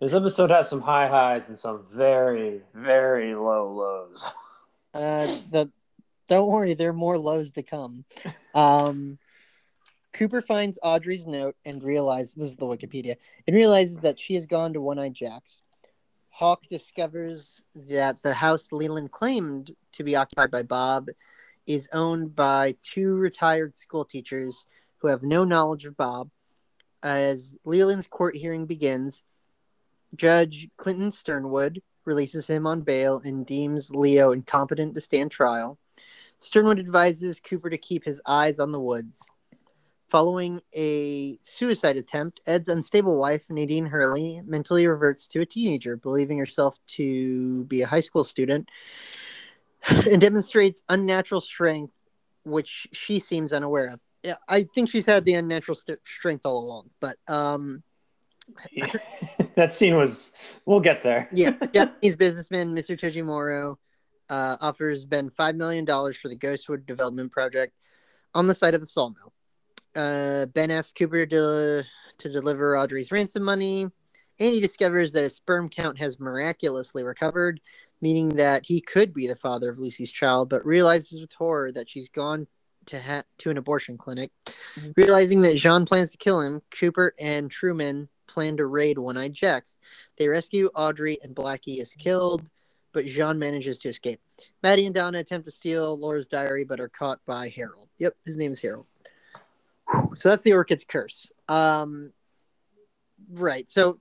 [0.00, 4.26] This episode has some high highs and some very, very low lows.
[4.94, 5.70] Uh, the
[6.28, 8.04] don't worry, there are more lows to come.
[8.54, 9.18] Um,
[10.12, 14.46] Cooper finds Audrey's note and realizes this is the Wikipedia and realizes that she has
[14.46, 15.60] gone to One Eye Jack's.
[16.30, 21.08] Hawk discovers that the house Leland claimed to be occupied by Bob
[21.66, 24.66] is owned by two retired school teachers
[24.98, 26.30] who have no knowledge of Bob.
[27.02, 29.24] As Leland's court hearing begins,
[30.14, 35.78] Judge Clinton Sternwood releases him on bail and deems Leo incompetent to stand trial.
[36.38, 39.30] Sternwood advises Cooper to keep his eyes on the woods.
[40.08, 46.38] Following a suicide attempt, Ed's unstable wife, Nadine Hurley, mentally reverts to a teenager, believing
[46.38, 48.70] herself to be a high school student,
[49.88, 51.92] and demonstrates unnatural strength,
[52.44, 54.00] which she seems unaware of.
[54.22, 57.82] Yeah, I think she's had the unnatural st- strength all along, but um,
[59.54, 60.36] that scene was.
[60.66, 61.28] We'll get there.
[61.32, 62.98] yeah, Japanese businessman Mr.
[62.98, 63.76] Tojamura
[64.30, 67.74] uh, offers Ben five million dollars for the Ghostwood development project
[68.34, 69.32] on the site of the sawmill.
[69.96, 71.84] Uh, ben asks Cooper to
[72.18, 73.92] to deliver Audrey's ransom money, and
[74.54, 77.60] he discovers that his sperm count has miraculously recovered,
[78.00, 81.88] meaning that he could be the father of Lucy's child, but realizes with horror that
[81.88, 82.46] she's gone
[82.88, 84.30] to ha- to an abortion clinic.
[84.76, 84.96] Mhm.
[84.96, 89.32] Realizing that Jean plans to kill him, Cooper and Truman plan to raid One Eyed
[89.34, 89.76] Jack's.
[90.16, 92.50] They rescue Audrey, and Blackie is killed,
[92.92, 94.20] but Jean manages to escape.
[94.62, 97.88] Maddie and Donna attempt to steal Laura's diary, but are caught by Harold.
[97.98, 98.86] Yep, his name is Harold.
[99.90, 100.14] Whew.
[100.16, 101.32] So that's the Orchid's curse.
[101.48, 102.12] Um,
[103.30, 103.70] right.
[103.70, 104.00] So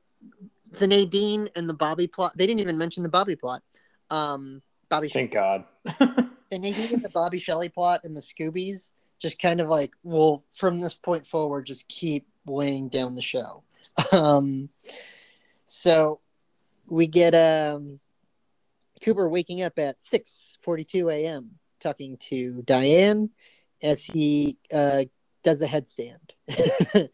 [0.80, 2.38] the Nadine and the Bobby plot.
[2.38, 3.64] They didn't even mention the Bobby plot.
[4.10, 5.66] Um, Bobby Thank God.
[5.84, 10.44] the Nadine and the Bobby Shelley plot and the Scoobies just kind of like will
[10.54, 13.64] from this point forward just keep weighing down the show.
[14.12, 14.70] Um,
[15.66, 16.20] so
[16.88, 18.00] we get um,
[19.04, 21.52] Cooper waking up at six forty two a.m.
[21.80, 23.30] talking to Diane
[23.82, 25.04] as he uh,
[25.44, 26.20] does a headstand.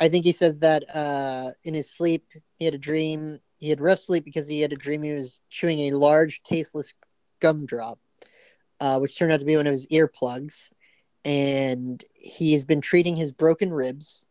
[0.00, 2.26] I think he says that uh, in his sleep
[2.58, 3.40] he had a dream.
[3.62, 6.92] He had rough sleep because he had a dream he was chewing a large, tasteless
[7.38, 8.00] gumdrop,
[8.80, 10.72] uh, which turned out to be one of his earplugs.
[11.24, 14.24] And he's been treating his broken ribs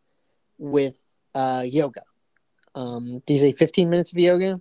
[0.58, 0.96] with
[1.34, 2.02] uh, yoga.
[2.76, 4.60] Um, do you say 15 minutes of yoga?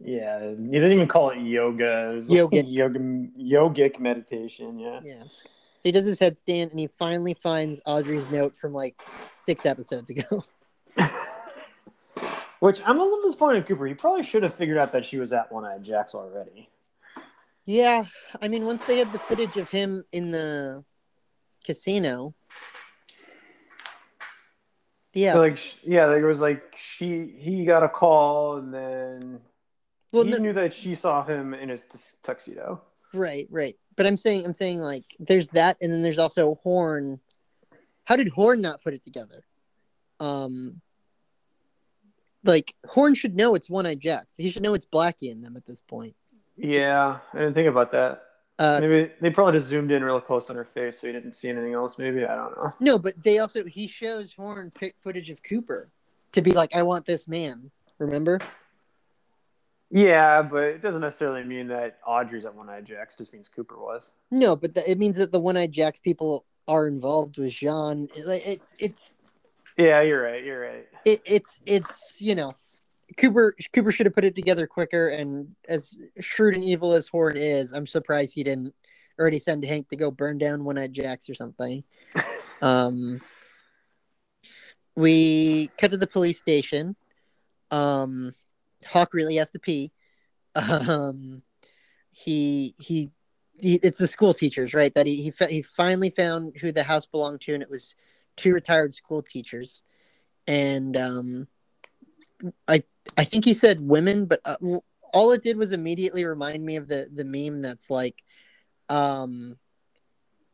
[0.00, 2.10] yeah, you didn't even call it yoga.
[2.10, 2.52] It was Yogic.
[2.52, 4.80] like yoga, yogic meditation.
[4.80, 4.98] Yeah.
[5.00, 5.22] Yeah.
[5.84, 9.00] He does his headstand and he finally finds Audrey's note from like
[9.46, 10.42] six episodes ago.
[12.62, 13.88] Which I'm a little disappointed in Cooper.
[13.88, 16.70] He probably should have figured out that she was at One Eyed Jack's already.
[17.66, 18.04] Yeah,
[18.40, 20.84] I mean, once they had the footage of him in the
[21.64, 22.36] casino,
[25.12, 25.34] yeah.
[25.34, 29.40] Like, sh- yeah, it was like she he got a call, and then
[30.12, 32.80] well, he no, knew that she saw him in his tux- tuxedo.
[33.12, 33.74] right, right.
[33.96, 37.18] But I'm saying, I'm saying, like, there's that, and then there's also Horne.
[38.04, 39.42] How did Horne not put it together?
[40.20, 40.80] Um,
[42.44, 44.34] like Horne should know it's One Eye Jacks.
[44.36, 46.14] He should know it's Blackie in them at this point.
[46.56, 48.22] Yeah, I didn't think about that.
[48.58, 51.34] Uh, Maybe they probably just zoomed in real close on her face, so he didn't
[51.34, 51.98] see anything else.
[51.98, 52.70] Maybe I don't know.
[52.80, 55.88] no, but they also he shows Horne pick footage of Cooper
[56.32, 57.70] to be like, I want this man.
[57.98, 58.40] Remember?
[59.90, 63.16] Yeah, but it doesn't necessarily mean that Audrey's at One Eyed Jack's.
[63.16, 64.10] Just means Cooper was.
[64.30, 68.08] No, but the, it means that the One Eyed Jacks people are involved with Jean.
[68.24, 69.14] Like, it, it's
[69.76, 70.44] Yeah, you're right.
[70.44, 70.86] You're right.
[71.04, 72.52] it, it's it's you know,
[73.16, 75.08] Cooper Cooper should have put it together quicker.
[75.08, 78.74] And as shrewd and evil as Horne is, I'm surprised he didn't
[79.18, 81.84] already send Hank to go burn down One Eyed Jacks or something.
[82.62, 83.20] um,
[84.94, 86.96] we cut to the police station.
[87.70, 88.34] Um,
[88.86, 89.92] Hawk really has to pee.
[90.54, 91.42] Um,
[92.10, 93.10] he he.
[93.54, 94.92] He, it's the school teachers, right?
[94.94, 97.94] That he he, he finally found who the house belonged to, and it was
[98.36, 99.82] two retired school teachers.
[100.46, 101.48] And um,
[102.66, 102.82] I
[103.16, 104.56] I think he said women, but uh,
[105.12, 108.22] all it did was immediately remind me of the the meme that's like,
[108.88, 109.56] um,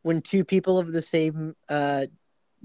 [0.01, 2.05] when two people of the same uh,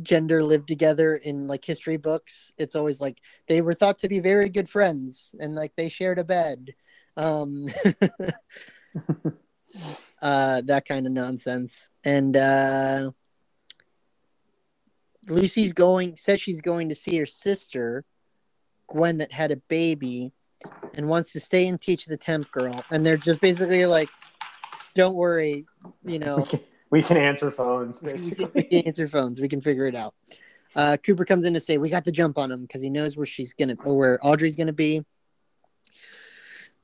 [0.03, 4.21] gender live together in like history books, it's always like they were thought to be
[4.21, 6.75] very good friends and like they shared a bed.
[7.17, 7.67] Um,
[10.23, 11.91] uh, that kind of nonsense.
[12.05, 13.11] And uh,
[15.27, 18.05] Lucy's going says she's going to see her sister,
[18.89, 20.33] Gwen, that had a baby,
[20.95, 22.85] and wants to stay and teach the temp girl.
[22.91, 24.09] And they're just basically like,
[24.95, 25.67] "Don't worry,
[26.05, 26.61] you know." We can,
[26.91, 28.63] we can answer phones, We basically.
[28.65, 29.41] can answer phones.
[29.41, 30.15] We can figure it out.
[30.77, 33.17] Uh, Cooper comes in to say, "We got the jump on him" because he knows
[33.17, 35.05] where she's gonna, or where Audrey's gonna be.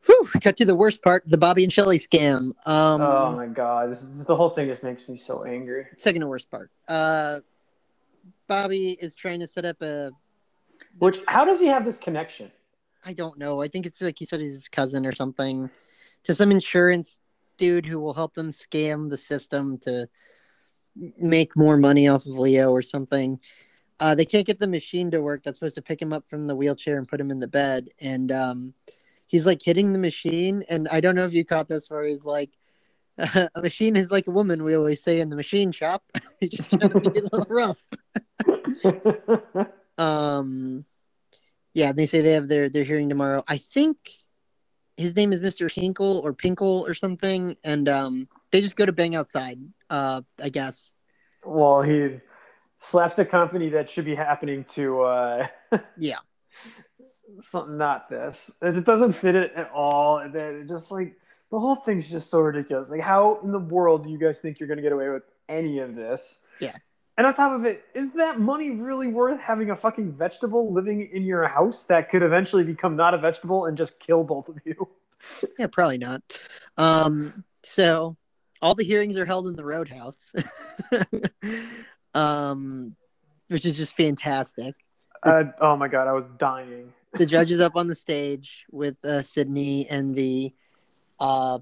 [0.06, 2.52] Whew, cut to the worst part: the Bobby and Shelley scam.
[2.66, 5.86] Um, oh my god, this is, the whole thing just makes me so angry.
[5.96, 6.70] second to worst part.
[6.88, 7.40] Uh,
[8.50, 10.10] Bobby is trying to set up a.
[10.98, 12.50] Which, how does he have this connection?
[13.04, 13.62] I don't know.
[13.62, 15.70] I think it's like he said he's his cousin or something,
[16.24, 17.20] to some insurance
[17.58, 20.08] dude who will help them scam the system to
[21.16, 23.38] make more money off of Leo or something.
[24.00, 25.44] Uh, they can't get the machine to work.
[25.44, 27.90] That's supposed to pick him up from the wheelchair and put him in the bed,
[28.00, 28.74] and um,
[29.28, 30.64] he's like hitting the machine.
[30.68, 32.50] And I don't know if you caught this, where he's like,
[33.54, 36.02] "A machine is like a woman." We always say in the machine shop.
[36.40, 37.82] he just kind of made a little rough.
[39.98, 40.86] Um,
[41.74, 43.44] yeah, they say they have their their hearing tomorrow.
[43.46, 43.96] I think
[44.96, 48.92] his name is Mister Hinkle or Pinkle or something, and um, they just go to
[48.92, 49.58] bang outside.
[49.90, 50.94] Uh, I guess.
[51.44, 52.20] well, he
[52.78, 55.46] slaps a company that should be happening to uh,
[55.98, 56.20] Yeah,
[57.40, 58.50] something not this.
[58.62, 60.18] It doesn't fit it at all.
[60.18, 61.16] And then it just like
[61.50, 62.90] the whole thing's just so ridiculous.
[62.90, 65.24] Like, how in the world do you guys think you're going to get away with
[65.48, 66.44] any of this?
[66.60, 66.76] Yeah.
[67.18, 71.10] And on top of it, is that money really worth having a fucking vegetable living
[71.12, 74.58] in your house that could eventually become not a vegetable and just kill both of
[74.64, 74.88] you?
[75.58, 76.22] yeah, probably not.
[76.78, 78.16] Um, so
[78.62, 80.32] all the hearings are held in the Roadhouse,
[82.14, 82.94] um,
[83.48, 84.74] which is just fantastic.
[85.22, 86.92] Uh, oh my god, I was dying.
[87.12, 90.54] the judge is up on the stage with uh, Sydney, and the
[91.20, 91.58] uh,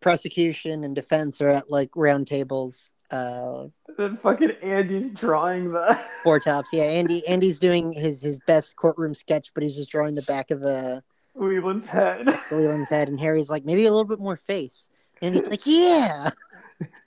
[0.00, 2.90] prosecution and defense are at like round tables.
[3.10, 5.94] Uh, Then fucking Andy's drawing the.
[6.22, 6.68] four tops.
[6.72, 7.26] Yeah, Andy.
[7.26, 11.02] Andy's doing his his best courtroom sketch, but he's just drawing the back of a
[11.34, 12.26] Leland's head.
[12.50, 14.90] Leland's head, and Harry's like, maybe a little bit more face,
[15.22, 16.30] and he's like, yeah.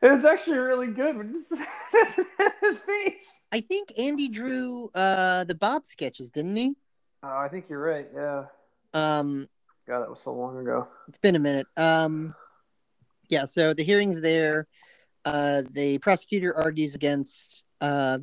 [0.02, 1.16] And it's actually really good.
[1.16, 1.50] But it's,
[2.18, 2.28] doesn't
[2.62, 3.42] his face.
[3.52, 6.76] I think Andy drew uh the Bob sketches, didn't he?
[7.24, 8.08] Oh, I think you're right.
[8.14, 8.46] Yeah.
[8.94, 9.48] Um,
[9.92, 10.88] God, that was so long ago.
[11.10, 11.68] it's been a minute.
[11.76, 12.34] Um,
[13.28, 13.44] yeah.
[13.44, 14.66] So the hearings there.
[15.26, 18.20] Uh, the prosecutor argues against uh,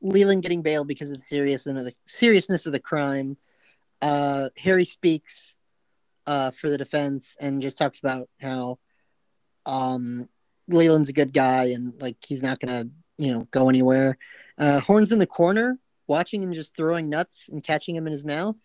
[0.00, 3.36] Leland getting bail because of the seriousness of the seriousness of the crime.
[4.00, 5.56] Uh, Harry speaks
[6.26, 8.78] uh, for the defense and just talks about how
[9.66, 10.26] um,
[10.68, 12.86] Leland's a good guy and like he's not gonna
[13.18, 14.16] you know go anywhere.
[14.56, 18.24] Uh, Horne's in the corner watching and just throwing nuts and catching him in his
[18.24, 18.56] mouth.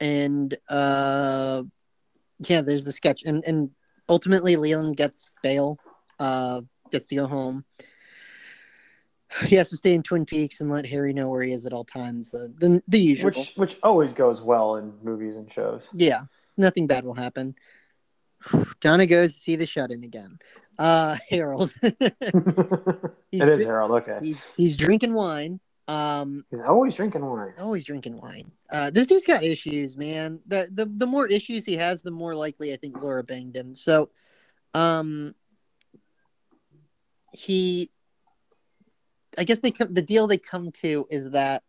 [0.00, 1.62] And uh,
[2.40, 3.70] yeah, there's the sketch, and and
[4.08, 5.78] ultimately Leland gets bail,
[6.18, 7.64] uh, gets to go home.
[9.44, 11.74] He has to stay in Twin Peaks and let Harry know where he is at
[11.74, 12.32] all times.
[12.32, 13.26] Uh, the the usual.
[13.26, 15.86] Which which always goes well in movies and shows.
[15.92, 16.22] Yeah,
[16.56, 17.54] nothing bad will happen.
[18.80, 20.38] Donna goes to see the shut in again.
[20.78, 21.74] Uh, Harold.
[23.30, 23.90] It is Harold.
[23.90, 24.18] Okay.
[24.22, 25.60] He's, he's drinking wine.
[25.88, 27.54] Um, He's always drinking wine.
[27.58, 28.52] always drinking wine.
[28.70, 30.38] Uh, this dude's got issues, man.
[30.46, 33.74] The, the the more issues he has, the more likely I think Laura banged him.
[33.74, 34.10] So,
[34.74, 35.34] um,
[37.32, 37.90] he,
[39.38, 39.94] I guess they come.
[39.94, 41.62] The deal they come to is that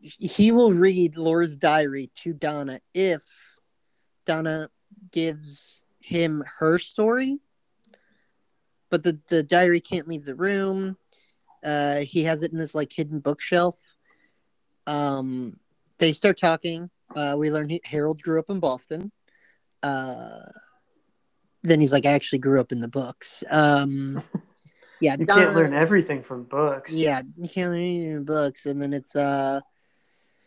[0.00, 3.22] he will read Laura's diary to Donna if
[4.24, 4.70] Donna
[5.10, 7.38] gives him her story,
[8.88, 10.96] but the the diary can't leave the room.
[11.64, 13.78] Uh, he has it in this like hidden bookshelf.
[14.86, 15.56] Um,
[15.98, 16.90] they start talking.
[17.14, 19.12] Uh, we learn he, Harold grew up in Boston.
[19.82, 20.40] Uh,
[21.62, 23.44] then he's like, I actually grew up in the books.
[23.50, 24.22] Um,
[25.00, 26.92] yeah, You can't learn everything from books.
[26.92, 29.60] yeah, you can't learn anything from books, and then it's uh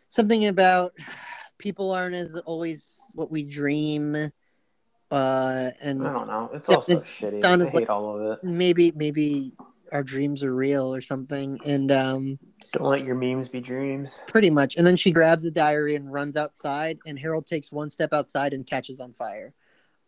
[0.10, 0.94] something about
[1.58, 4.16] people aren't as always what we dream.
[5.12, 6.50] Uh, and I don't know.
[6.54, 7.40] It's all so shitty.
[7.40, 8.44] Donna's I hate like- all of it.
[8.44, 9.54] maybe maybe
[9.96, 12.40] our dreams are real or something, and um.
[12.74, 14.20] Don't let your memes be dreams.
[14.28, 14.76] Pretty much.
[14.76, 18.54] And then she grabs the diary and runs outside, and Harold takes one step outside
[18.54, 19.54] and catches on fire.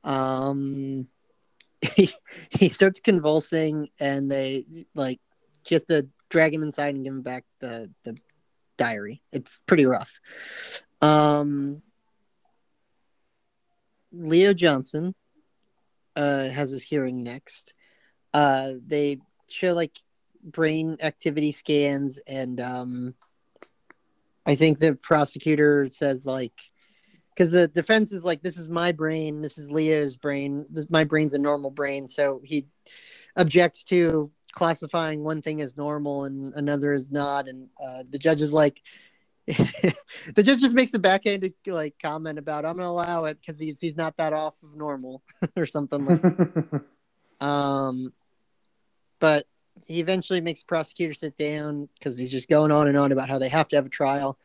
[0.03, 1.07] Um,
[1.81, 2.11] he,
[2.49, 5.21] he starts convulsing, and they like
[5.63, 8.17] just to drag him inside and give him back the, the
[8.77, 9.21] diary.
[9.31, 10.19] It's pretty rough.
[11.01, 11.81] Um,
[14.11, 15.15] Leo Johnson
[16.17, 17.73] uh, has his hearing next.
[18.33, 19.19] Uh, they
[19.49, 19.97] show like
[20.43, 23.15] brain activity scans, and um,
[24.45, 26.53] I think the prosecutor says like,
[27.29, 31.03] because the defense is like, this is my brain, this is Leo's brain, this my
[31.03, 32.65] brain's a normal brain, so he
[33.35, 38.41] objects to classifying one thing as normal and another as not, and uh, the judge
[38.41, 38.81] is like.
[40.35, 43.79] the judge just makes a backhanded like comment about I'm gonna allow it because he's
[43.79, 45.23] he's not that off of normal
[45.55, 46.21] or something like
[47.39, 48.11] um
[49.19, 49.45] but
[49.85, 53.29] he eventually makes the prosecutor sit down because he's just going on and on about
[53.29, 54.37] how they have to have a trial.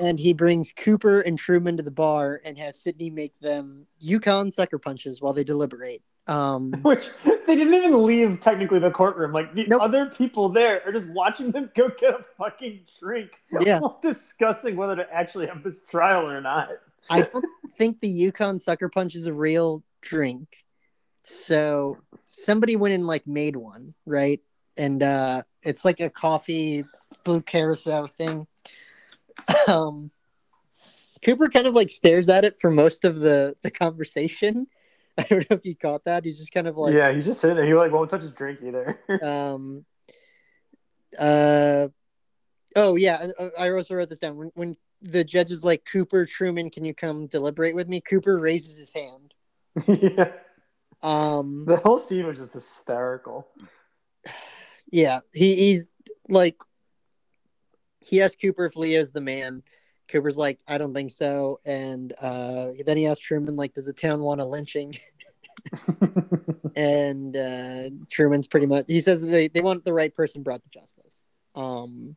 [0.00, 4.50] And he brings Cooper and Truman to the bar and has Sydney make them Yukon
[4.50, 6.02] sucker punches while they deliberate.
[6.26, 9.32] Um, Which they didn't even leave technically the courtroom.
[9.32, 9.82] Like the Nope.
[9.82, 13.80] other people there are just watching them go get a fucking drink Yeah.
[13.80, 16.68] while discussing whether to actually have this trial or not.
[17.10, 17.44] I don't
[17.76, 20.64] think the Yukon sucker punch is a real drink.
[21.24, 24.40] So somebody went and like made one, right?
[24.76, 26.84] And uh it's like a coffee
[27.24, 28.46] blue carousel thing.
[29.68, 30.10] Um
[31.22, 34.66] Cooper kind of like stares at it for most of the the conversation.
[35.18, 36.24] I don't know if you caught that.
[36.24, 37.66] He's just kind of like yeah, he's just sitting there.
[37.66, 38.98] He like won't touch his drink either.
[39.22, 39.84] um
[41.18, 41.88] uh
[42.74, 46.24] oh yeah I, I also wrote this down when, when the judge is like cooper
[46.24, 49.34] truman can you come deliberate with me cooper raises his hand
[49.86, 50.32] yeah,
[51.02, 53.48] um the whole scene was just hysterical.
[54.90, 55.88] yeah he, he's
[56.28, 56.56] like
[58.00, 59.62] he asked cooper if leo's the man
[60.08, 63.92] cooper's like i don't think so and uh then he asked truman like does the
[63.92, 64.94] town want a lynching
[66.76, 70.70] and uh, Truman's pretty much he says they, they want the right person brought to
[70.70, 71.14] justice.
[71.54, 72.16] Um,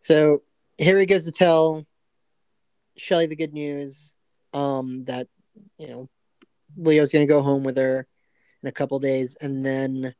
[0.00, 0.42] so
[0.78, 1.86] Harry goes to tell
[2.96, 4.14] Shelly the good news
[4.52, 5.28] um, that
[5.78, 6.08] you know
[6.76, 8.06] Leo's gonna go home with her
[8.62, 10.14] in a couple days, and then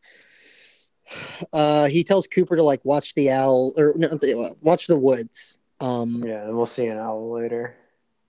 [1.52, 5.59] uh, he tells Cooper to like watch the owl or no, the- watch the woods.
[5.80, 7.76] Um, yeah, and we'll see an owl later.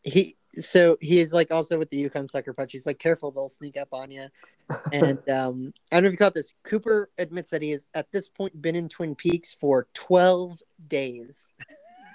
[0.03, 2.71] he so he is like also with the Yukon sucker punch.
[2.71, 4.27] He's like, careful, they'll sneak up on you.
[4.91, 6.53] And um, I don't know if you caught this.
[6.63, 11.53] Cooper admits that he has at this point been in Twin Peaks for twelve days.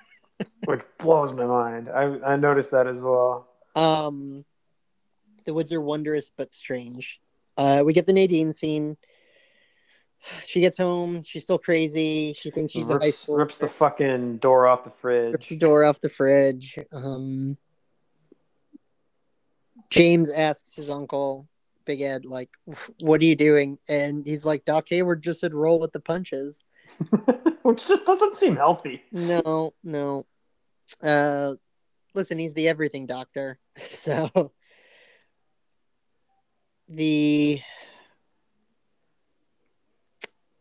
[0.67, 1.89] Which blows my mind.
[1.89, 3.49] I I noticed that as well.
[3.75, 4.45] Um,
[5.45, 7.21] the woods are wondrous but strange.
[7.57, 8.97] Uh, we get the Nadine scene.
[10.47, 11.23] She gets home.
[11.23, 12.33] She's still crazy.
[12.39, 13.37] She thinks she's a high rips, school.
[13.37, 15.61] rips the fucking door off the rips the fridge.
[15.61, 16.79] door off the fridge.
[16.93, 17.57] Um,
[19.91, 21.49] James asks his uncle,
[21.85, 22.51] Big Ed, like,
[23.01, 26.63] "What are you doing?" And he's like, "Doc Hayward just said roll with the punches."
[27.63, 29.03] Which just doesn't seem healthy.
[29.11, 30.25] No, no.
[31.03, 31.55] Uh,
[32.15, 33.59] listen, he's the everything doctor.
[33.97, 34.53] So
[36.95, 37.61] the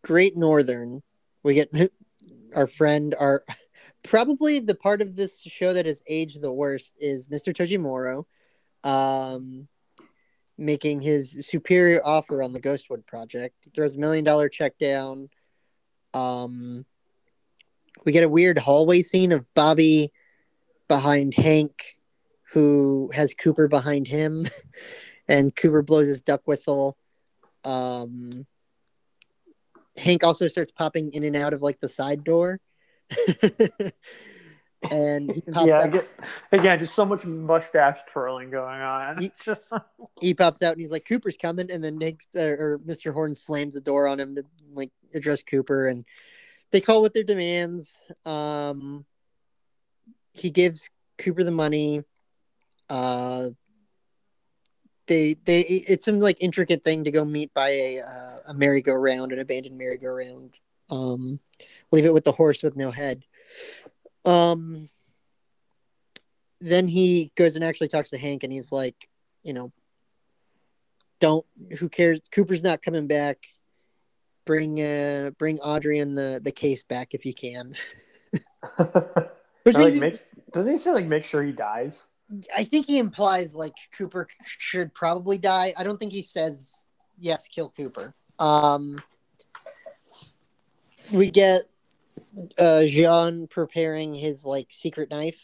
[0.04, 1.02] Great Northern,
[1.44, 1.72] we get
[2.56, 3.44] our friend, our
[4.04, 7.54] probably the part of this show that has aged the worst is Mr.
[7.54, 8.26] Tojamura,
[8.84, 9.68] um,
[10.58, 13.56] making his superior offer on the Ghostwood project.
[13.64, 15.30] He throws a million dollar check down.
[16.14, 16.86] Um,
[18.06, 20.12] we get a weird hallway scene of Bobby
[20.88, 21.98] behind Hank,
[22.52, 24.46] who has Cooper behind him,
[25.32, 26.98] and Cooper blows his duck whistle.
[27.64, 28.46] Um,
[29.98, 32.60] Hank also starts popping in and out of like the side door.
[34.92, 36.10] and he Yeah, get,
[36.52, 39.22] again, just so much mustache twirling going on.
[39.22, 39.32] He-
[40.22, 41.72] he pops out and he's like, Cooper's coming.
[41.72, 43.14] And then Nick or, or Mr.
[43.14, 45.88] Horne slams the door on him to like address Cooper.
[45.88, 46.04] And
[46.72, 47.98] they call with their demands.
[48.26, 49.06] Um,
[50.34, 52.04] he gives Cooper the money.
[52.90, 53.52] Uh,
[55.12, 59.34] they they it's some like intricate thing to go meet by a uh, a merry-go-round,
[59.34, 60.56] an abandoned merry-go-round.
[60.90, 61.40] Um,
[61.92, 63.24] leave it with the horse with no head.
[64.24, 64.88] Um,
[66.62, 69.10] then he goes and actually talks to Hank, and he's like,
[69.44, 69.74] you know,
[71.20, 71.46] don't.
[71.78, 72.22] Who cares?
[72.32, 73.38] Cooper's not coming back.
[74.46, 77.76] Bring uh bring Audrey and the the case back if you can.
[79.64, 82.02] Which means like, make, doesn't he say like make sure he dies?
[82.56, 85.74] I think he implies like Cooper should probably die.
[85.78, 86.86] I don't think he says
[87.20, 88.14] yes, kill Cooper.
[88.40, 89.02] Um,
[91.12, 91.64] we get
[92.58, 95.40] uh, Jean preparing his like secret knife,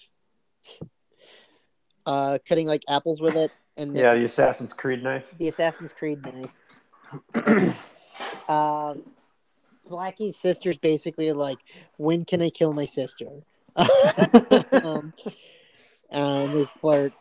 [2.05, 5.35] uh, cutting like apples with it, and Yeah, the Assassin's Creed knife.
[5.37, 7.75] the Assassin's Creed knife.
[8.49, 8.95] uh,
[9.87, 11.59] Blackie's sister's basically like,
[11.97, 13.27] when can I kill my sister?
[13.75, 15.13] um,
[16.09, 17.13] and we flirt.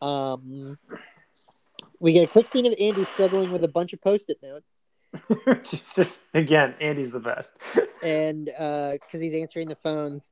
[0.00, 0.78] Um,
[2.00, 4.76] we get a quick scene of Andy struggling with a bunch of post-it notes.
[5.70, 7.50] just, just again, Andy's the best.
[8.02, 10.30] and uh because he's answering the phones,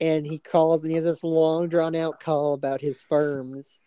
[0.00, 3.80] and he calls and he has this long drawn out call about his firms,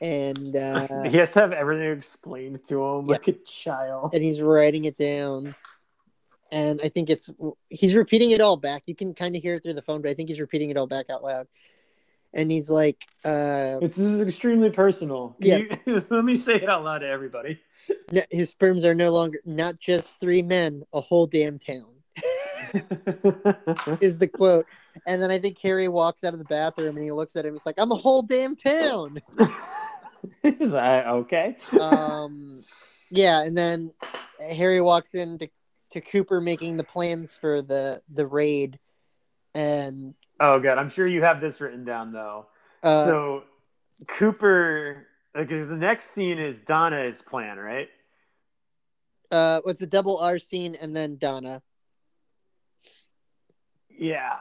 [0.00, 4.14] and uh, he has to have everything explained to him like a child.
[4.14, 5.54] and he's writing it down.
[6.52, 7.28] And I think it's
[7.70, 8.84] he's repeating it all back.
[8.86, 10.76] You can kind of hear it through the phone, but I think he's repeating it
[10.76, 11.48] all back out loud.
[12.36, 15.34] And he's like, uh, It's, this is extremely personal.
[15.42, 15.78] Can Yes.
[15.86, 17.58] you- let me say it out loud to everybody.
[18.12, 21.86] "No- his sperms are no longer not just three men, a whole damn town.
[24.00, 24.66] is the quote.
[25.06, 27.54] And then I think Harry walks out of the bathroom and he looks at him.
[27.54, 29.20] He's like, "I'm a whole damn town."
[30.42, 31.56] He's like, okay.
[31.80, 32.64] Um,
[33.10, 33.92] yeah, and then
[34.40, 35.48] Harry walks in to,
[35.90, 38.78] to Cooper making the plans for the the raid,
[39.54, 42.46] and Oh god, I'm sure you have this written down though.
[42.82, 43.44] uh, so
[44.06, 47.88] Cooper, because the next scene is Donna's plan, right?
[49.32, 51.62] uh, what's a double R scene, and then Donna.
[53.90, 54.36] Yeah.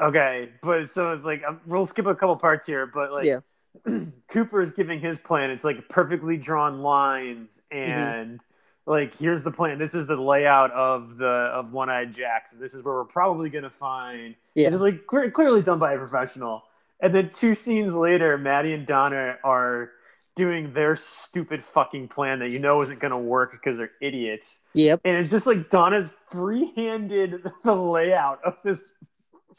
[0.00, 3.40] Okay, but so it's like um, we'll skip a couple parts here, but like Yeah.
[4.28, 5.50] Cooper is giving his plan.
[5.50, 7.78] It's like perfectly drawn lines, Mm-hmm.
[7.98, 8.40] and
[8.86, 9.78] like here's the plan.
[9.78, 12.60] This is the layout of the of One Eyed Jackson.
[12.60, 14.34] This is where we're probably gonna find.
[14.54, 14.68] Yeah.
[14.68, 16.62] It is like clear, clearly done by a professional.
[17.00, 19.90] And then two scenes later, Maddie and Donna are
[20.34, 25.00] doing their stupid fucking plan that you know isn't gonna work because they're idiots Yep.
[25.04, 28.92] and it's just like Donna's free-handed the layout of this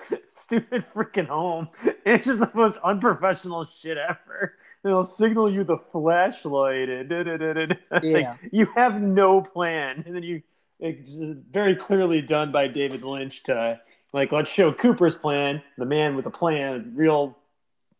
[0.33, 1.69] stupid freaking home.
[1.83, 4.53] And it's just the most unprofessional shit ever.
[4.83, 6.89] And It'll signal you the flashlight.
[6.89, 7.65] And da, da, da.
[7.91, 10.41] It's like, you have no plan, and then you
[10.79, 13.79] it's very clearly done by David Lynch to
[14.13, 17.37] like let's show Cooper's plan, the man with a plan, real.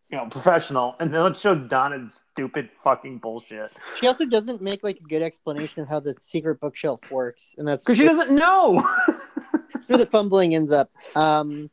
[0.10, 3.70] You know, professional, and then let's show Donna's stupid fucking bullshit
[4.00, 7.68] She also doesn't make like a good explanation of how the secret bookshelf works, and
[7.68, 8.88] that's because she doesn't know.
[9.88, 10.90] where the fumbling ends up.
[11.16, 11.70] Um,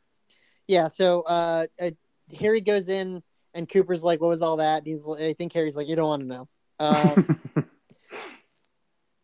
[0.67, 0.87] yeah.
[0.87, 1.91] So uh, uh,
[2.39, 3.23] Harry goes in,
[3.55, 6.07] and Cooper's like, "What was all that?" And he's, I think Harry's like, "You don't
[6.07, 6.47] want to know."
[6.77, 7.39] Um,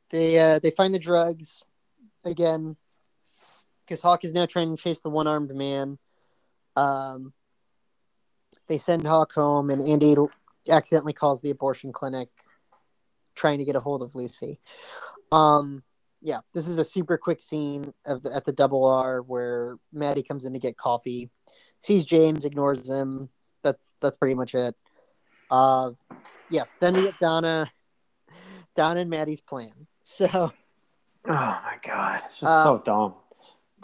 [0.10, 1.62] they uh, they find the drugs
[2.26, 2.76] again
[3.86, 6.00] because Hawk is now trying to chase the one armed man.
[6.76, 7.34] Um,
[8.68, 10.16] they send Hawk home, and Andy
[10.70, 12.30] accidentally calls the abortion clinic,
[13.36, 14.60] trying to get a hold of Lucy.
[15.32, 15.84] Um,
[16.22, 20.24] yeah, this is a super quick scene of the, at the double R where Maddie
[20.24, 21.30] comes in to get coffee,
[21.80, 23.30] sees James, ignores him.
[23.64, 24.76] That's that's pretty much it.
[25.50, 25.92] Uh,
[26.50, 27.72] yes, then we get Donna,
[28.76, 29.72] Donna and Maddie's plan.
[30.04, 30.28] So
[31.26, 33.14] Oh my god, it's just Uh, so dumb.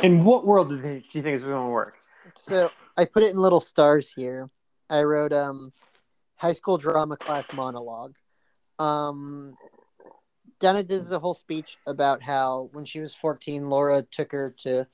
[0.02, 1.96] In what world do you think, do you think is going to work?
[2.36, 4.50] So I put it in little stars here.
[4.90, 5.72] I wrote um
[6.38, 8.16] high school drama class monologue.
[8.80, 9.56] Um
[10.60, 14.88] Donna does the whole speech about how when she was 14, Laura took her to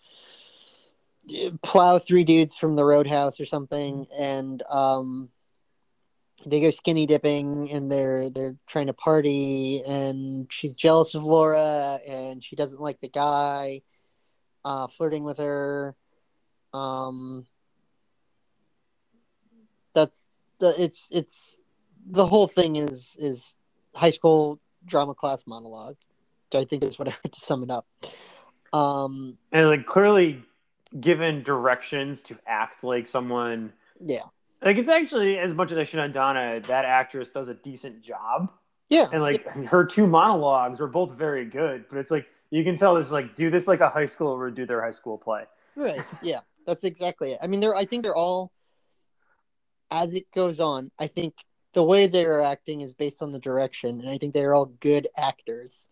[1.61, 5.29] plow three dudes from the roadhouse or something, and um
[6.45, 11.99] they go skinny dipping and they're they're trying to party and she's jealous of Laura
[12.07, 13.81] and she doesn't like the guy
[14.65, 15.95] uh flirting with her.
[16.73, 17.45] Um
[19.93, 20.27] that's
[20.59, 21.57] the it's it's
[22.05, 23.55] the whole thing is is
[23.95, 25.95] high school drama class monologue
[26.53, 27.87] i think is what i heard to sum it up.
[28.73, 30.43] Um And like clearly
[30.99, 33.73] given directions to act like someone.
[33.99, 34.23] yeah
[34.61, 38.01] Like it's actually as much as I should on Donna, that actress does a decent
[38.01, 38.51] job,
[38.89, 41.85] yeah and like her two monologues were both very good.
[41.89, 44.51] But it's like you can tell this like do this like a high school or
[44.51, 45.45] do their high school play.
[45.75, 48.51] right yeah that's exactly it i mean they're i think they're all
[49.89, 51.33] as it goes on i think
[51.73, 55.07] the way they're acting is based on the direction and i think they're all good
[55.17, 55.87] actors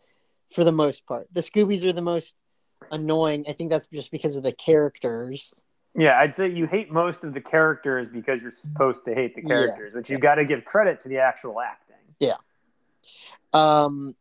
[0.53, 2.35] for the most part the scoobies are the most
[2.91, 5.53] annoying i think that's just because of the characters
[5.93, 9.41] Yeah, I'd say you hate most of the characters because you're supposed to hate the
[9.41, 9.55] Yeah.
[9.55, 11.97] characters, but you've got to give credit to the actual acting.
[12.17, 12.39] Yeah.
[13.51, 14.15] Um,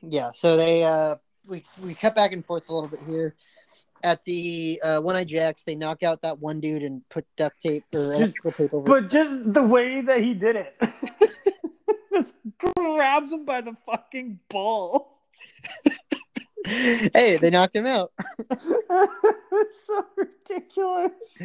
[0.00, 0.30] yeah.
[0.30, 3.34] So they uh, we we cut back and forth a little bit here.
[4.04, 7.60] At the uh, One Eye Jacks, they knock out that one dude and put duct
[7.60, 8.88] tape or Just- tape over.
[8.88, 10.74] But just the way that he did it,
[12.14, 15.08] just grabs him by the fucking balls.
[16.66, 18.12] hey, they knocked him out.
[18.50, 21.42] it's so ridiculous.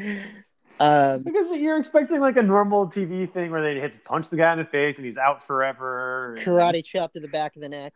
[0.79, 4.51] Um, Because you're expecting like a normal TV thing where they hit punch the guy
[4.53, 6.33] in the face and he's out forever.
[6.35, 7.93] and- karate chop to the back of the neck.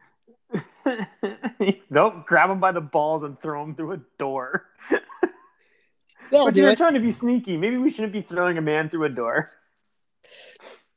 [1.90, 4.66] nope, grab him by the balls and throw him through a door.
[6.32, 7.58] They'll but you're trying to be sneaky.
[7.58, 9.50] Maybe we shouldn't be throwing a man through a door.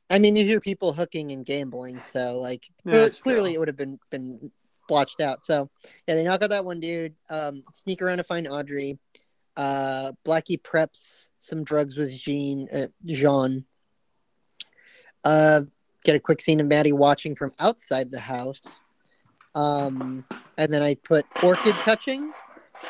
[0.09, 3.55] I mean, you hear people hooking and gambling, so like Yeah, clearly true.
[3.55, 4.51] it would have been been
[4.87, 5.43] blotched out.
[5.43, 5.69] So
[6.07, 7.15] yeah, they knock out that one dude.
[7.29, 8.99] Um, sneak around to find Audrey.
[9.57, 12.67] Uh, Blackie preps some drugs with Jean.
[12.71, 13.65] Uh, Jean.
[15.23, 15.61] Uh,
[16.03, 18.61] get a quick scene of Maddie watching from outside the house.
[19.55, 20.25] Um,
[20.57, 22.31] and then I put orchid touching.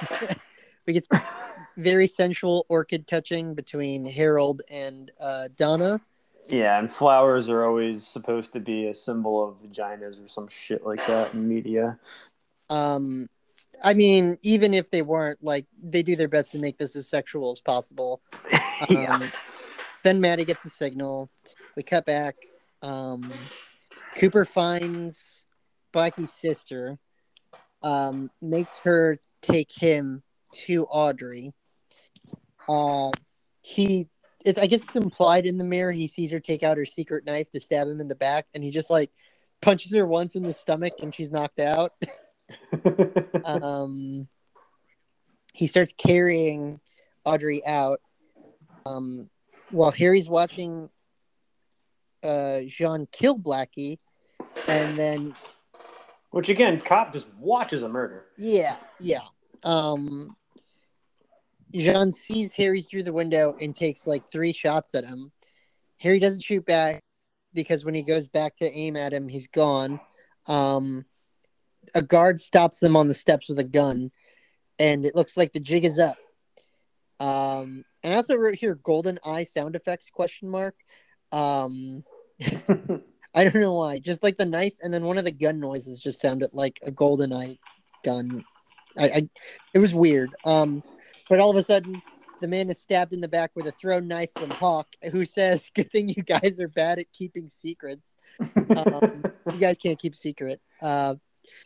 [0.88, 1.08] we get
[1.78, 6.02] very sensual orchid touching between Harold and uh, Donna.
[6.50, 10.86] Yeah, and flowers are always supposed to be a symbol of vaginas or some shit
[10.86, 12.00] like that in media.
[12.70, 13.28] Um,
[13.84, 17.10] I mean, even if they weren't, like, they do their best to make this as
[17.10, 18.22] sexual as possible.
[18.90, 19.16] yeah.
[19.16, 19.32] Um,
[20.04, 21.30] then Maddie gets a signal.
[21.76, 22.36] We cut back.
[22.82, 23.34] Um,
[24.16, 25.46] Cooper finds
[25.92, 26.98] Blackie's sister,
[27.84, 30.24] um, makes her take him
[30.54, 31.54] to Audrey.
[32.70, 33.12] Uh,
[33.62, 34.10] he,
[34.46, 35.92] it's, I guess it's implied in the mirror.
[35.92, 38.64] He sees her take out her secret knife to stab him in the back, and
[38.64, 39.12] he just like
[39.62, 41.94] punches her once in the stomach, and she's knocked out.
[43.46, 44.28] um,
[45.54, 46.80] he starts carrying
[47.24, 48.02] Audrey out.
[48.86, 49.30] Um,
[49.72, 50.90] while Harry's watching
[52.24, 53.98] uh, Jean kill Blackie,
[54.68, 55.36] and then
[56.30, 58.26] Which again, cop just watches a murder.
[58.38, 59.22] yeah, yeah.
[59.64, 60.36] Um,
[61.82, 65.32] Jean sees Harry through the window and takes like three shots at him.
[65.98, 67.02] Harry doesn't shoot back
[67.54, 70.00] because when he goes back to aim at him, he's gone.
[70.48, 71.06] Um,
[71.94, 74.12] a guard stops them on the steps with a gun,
[74.80, 76.18] and it looks like the jig is up.
[77.20, 80.76] Um, and I also wrote here "GoldenEye sound effects?" question mark.
[81.32, 82.04] Um,
[83.36, 84.00] I don't know why.
[84.00, 86.92] Just like the knife, and then one of the gun noises just sounded like a
[86.92, 87.58] GoldenEye
[88.04, 88.44] gun.
[88.98, 89.30] I, I
[89.74, 90.32] it was weird.
[90.44, 90.84] Um,
[91.30, 92.02] but all of a sudden,
[92.42, 95.70] the man is stabbed in the back with a thrown knife from Hawk, who says,
[95.76, 98.16] "Good thing you guys are bad at keeping secrets.
[98.40, 101.16] Um, you guys can't keep a secret." Uh,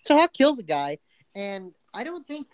[0.03, 0.99] so Hawk kills a guy,
[1.35, 2.47] and I don't think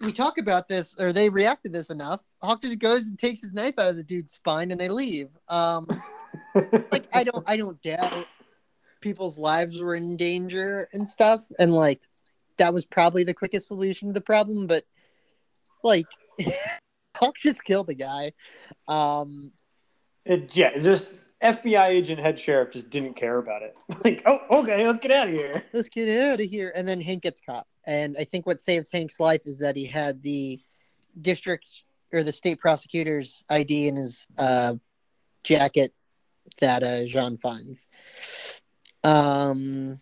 [0.00, 2.20] we talk about this or they react to this enough.
[2.42, 5.28] Hawk just goes and takes his knife out of the dude's spine, and they leave.
[5.48, 5.86] Um,
[6.54, 8.26] like I don't I don't doubt
[9.00, 12.00] people's lives were in danger and stuff and like
[12.56, 14.84] that was probably the quickest solution to the problem but
[15.82, 16.06] like
[17.16, 18.32] Hawk just killed the guy
[18.88, 19.52] um
[20.24, 21.12] It, yeah, just
[21.42, 23.74] FBI agent head sheriff just didn't care about it.
[24.04, 25.64] Like, oh, okay, let's get out of here.
[25.72, 28.90] let's get out of here and then Hank gets caught and I think what saves
[28.90, 30.60] Hank's life is that he had the
[31.20, 34.74] district or the state prosecutor's ID in his uh
[35.44, 35.92] jacket
[36.60, 37.88] that uh Jean finds
[39.04, 39.98] um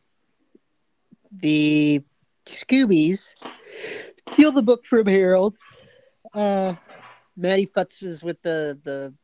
[1.30, 2.02] the
[2.46, 3.34] Scoobies
[4.32, 5.56] steal the book from Harold.
[6.34, 6.74] Uh,
[7.36, 9.14] Maddie futzes with the the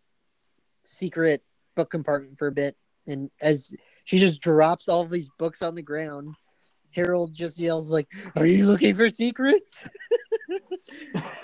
[0.85, 1.43] secret
[1.77, 5.75] book compartment for a bit, and as she just drops all of these books on
[5.75, 6.35] the ground,
[6.91, 9.83] Harold just yells like, "Are you looking for secrets?"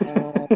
[0.00, 0.48] Um,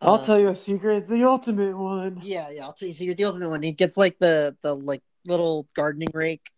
[0.00, 2.20] I'll uh, tell you a secret, the ultimate one.
[2.22, 2.64] Yeah, yeah.
[2.64, 2.94] I'll tell you.
[2.94, 3.16] secret.
[3.18, 3.62] the ultimate one.
[3.62, 6.50] He gets like the the like little gardening rake,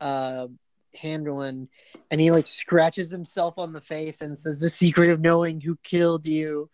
[0.00, 0.46] uh,
[0.94, 1.68] hand one,
[2.10, 5.76] and he like scratches himself on the face and says, "The secret of knowing who
[5.82, 6.70] killed you."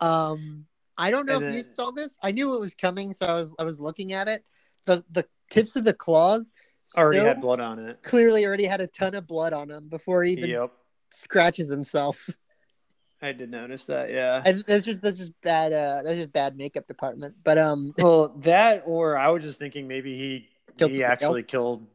[0.00, 0.66] Um,
[0.96, 2.18] I don't know And if you saw this.
[2.22, 4.44] I knew it was coming, so I was I was looking at it.
[4.84, 6.52] The the tips of the claws
[6.96, 8.02] Already had blood on it.
[8.02, 10.72] clearly already had a ton of blood on him before he even Yep.
[11.12, 12.28] scratches himself.
[13.22, 14.42] I did notice that, yeah.
[14.44, 15.72] And that's just that's just bad.
[15.72, 17.34] Uh, that's just bad makeup department.
[17.44, 20.48] But um, well, that or I was just thinking maybe he
[20.78, 21.46] he actually else?
[21.46, 21.86] killed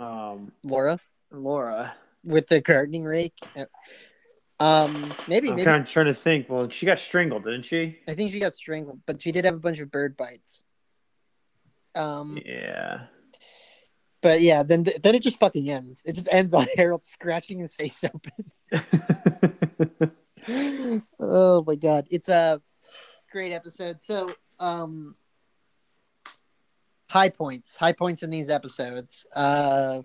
[0.00, 0.98] um Laura
[1.30, 1.94] Laura.
[2.24, 3.38] with the gardening rake.
[4.58, 4.92] Um,
[5.28, 6.48] maybe I'm maybe kind of trying to think.
[6.50, 7.98] Well, she got strangled, didn't she?
[8.08, 10.64] I think she got strangled, but she did have a bunch of bird bites.
[11.94, 13.06] Um, Yeah.
[14.22, 16.02] but yeah, then then it just fucking ends.
[16.04, 18.50] It just ends on Harold scratching his face open.
[21.18, 22.60] oh my god, it's a
[23.32, 24.02] great episode.
[24.02, 25.16] So, um,
[27.10, 29.26] high points, high points in these episodes.
[29.34, 30.02] Uh,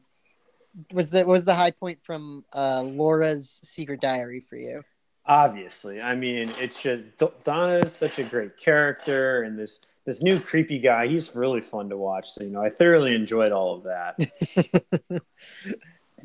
[0.92, 4.82] was the was the high point from uh Laura's secret diary for you?
[5.26, 7.06] Obviously, I mean, it's just
[7.46, 11.90] Donna is such a great character, and this this new creepy guy, he's really fun
[11.90, 12.30] to watch.
[12.32, 15.22] So you know, I thoroughly enjoyed all of that.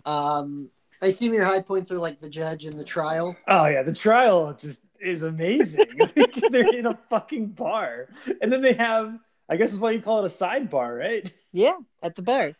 [0.06, 0.70] Um,
[1.02, 3.36] I assume your high points are like the judge and the trial.
[3.48, 5.86] oh yeah, the trial just is amazing.
[5.98, 8.08] Like, They're in a fucking bar,
[8.40, 9.18] and then they have,
[9.50, 11.30] I guess, is why you call it a sidebar, right?
[11.52, 12.52] Yeah, at the bar.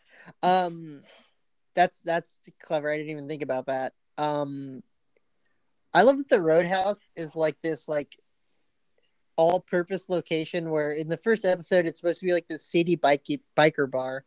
[0.43, 1.01] Um,
[1.75, 2.91] that's that's clever.
[2.91, 3.93] I didn't even think about that.
[4.17, 4.83] Um,
[5.93, 8.17] I love that the Roadhouse is like this like
[9.37, 13.25] all-purpose location where in the first episode it's supposed to be like this seedy bike
[13.57, 14.25] biker bar,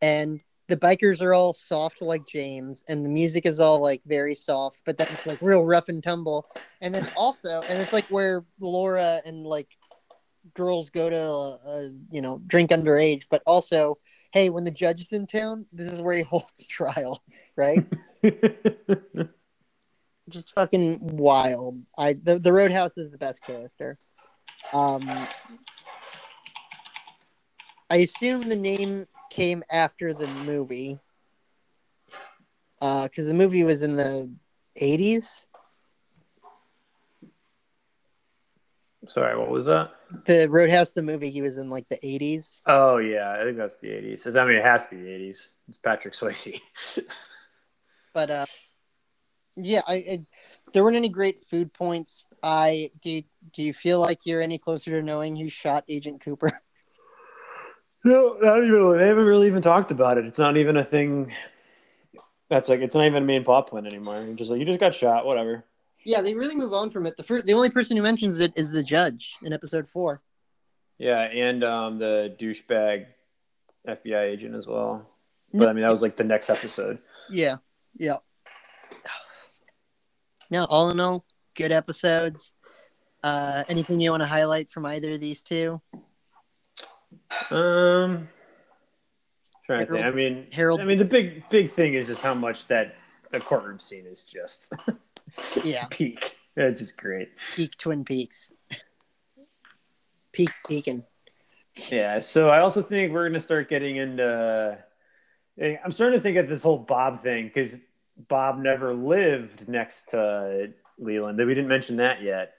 [0.00, 4.34] and the bikers are all soft like James, and the music is all like very
[4.34, 6.46] soft, but then it's like real rough and tumble.
[6.80, 9.68] And then also, and it's like where Laura and like
[10.54, 13.98] girls go to, uh, you know, drink underage, but also,
[14.32, 17.22] hey, when the judge is in town, this is where he holds trial,
[17.56, 17.84] right?
[20.28, 21.80] Just fucking wild.
[21.96, 23.98] I the, the Roadhouse is the best character.
[24.74, 25.08] Um,
[27.88, 30.98] I assume the name came after the movie,
[32.78, 34.30] because the movie was in the
[34.76, 35.46] eighties.
[39.06, 39.92] Sorry, what was that?
[40.24, 42.62] The Roadhouse, the movie, he was in like the eighties.
[42.66, 44.26] Oh yeah, I think that's the eighties.
[44.36, 45.52] I mean, it has to be the eighties.
[45.68, 46.60] It's Patrick Swayze.
[48.14, 48.46] But uh,
[49.54, 50.24] yeah, I, I
[50.72, 52.26] there weren't any great food points.
[52.42, 53.22] I do.
[53.52, 56.50] Do you feel like you're any closer to knowing who shot Agent Cooper?
[58.04, 58.98] no, not even.
[58.98, 60.26] They haven't really even talked about it.
[60.26, 61.32] It's not even a thing.
[62.50, 64.22] That's like it's not even a main plot point anymore.
[64.22, 65.64] You're just like you just got shot, whatever.
[66.04, 67.16] Yeah, they really move on from it.
[67.16, 70.22] The first, the only person who mentions it is the judge in episode four.
[70.98, 73.06] Yeah, and um, the douchebag
[73.86, 75.08] FBI agent as well.
[75.52, 76.98] But No- I mean, that was like the next episode.
[77.30, 77.56] Yeah,
[77.96, 78.16] yeah.
[80.50, 81.24] Now, all in all,
[81.54, 82.52] good episodes.
[83.22, 85.80] Uh, anything you want to highlight from either of these two?
[87.50, 88.28] Um,
[89.66, 90.04] trying to think.
[90.06, 92.94] I mean, Harold- I mean, the big big thing is just how much that
[93.30, 94.72] the courtroom scene is just
[95.64, 96.36] Yeah, peak.
[96.54, 97.30] That's just great.
[97.54, 98.52] peak Twin Peaks.
[100.32, 101.04] Peak peaking.
[101.90, 102.20] Yeah.
[102.20, 104.78] So I also think we're gonna start getting into.
[105.60, 107.78] eh, I'm starting to think of this whole Bob thing because
[108.28, 111.38] Bob never lived next to Leland.
[111.38, 112.54] We didn't mention that yet.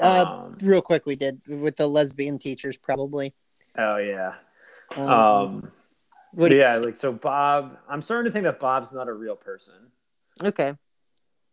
[0.00, 3.34] Uh, Um, real quick, we did with the lesbian teachers, probably.
[3.76, 4.34] oh yeah.
[4.96, 5.72] Um, Um,
[6.38, 7.76] yeah, like so Bob.
[7.88, 9.74] I'm starting to think that Bob's not a real person.
[10.42, 10.74] okay,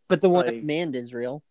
[0.07, 1.43] but the one like- that manned is real.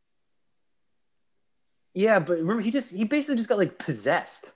[1.95, 4.45] Yeah, but remember he just he basically just got like possessed.
[4.47, 4.53] It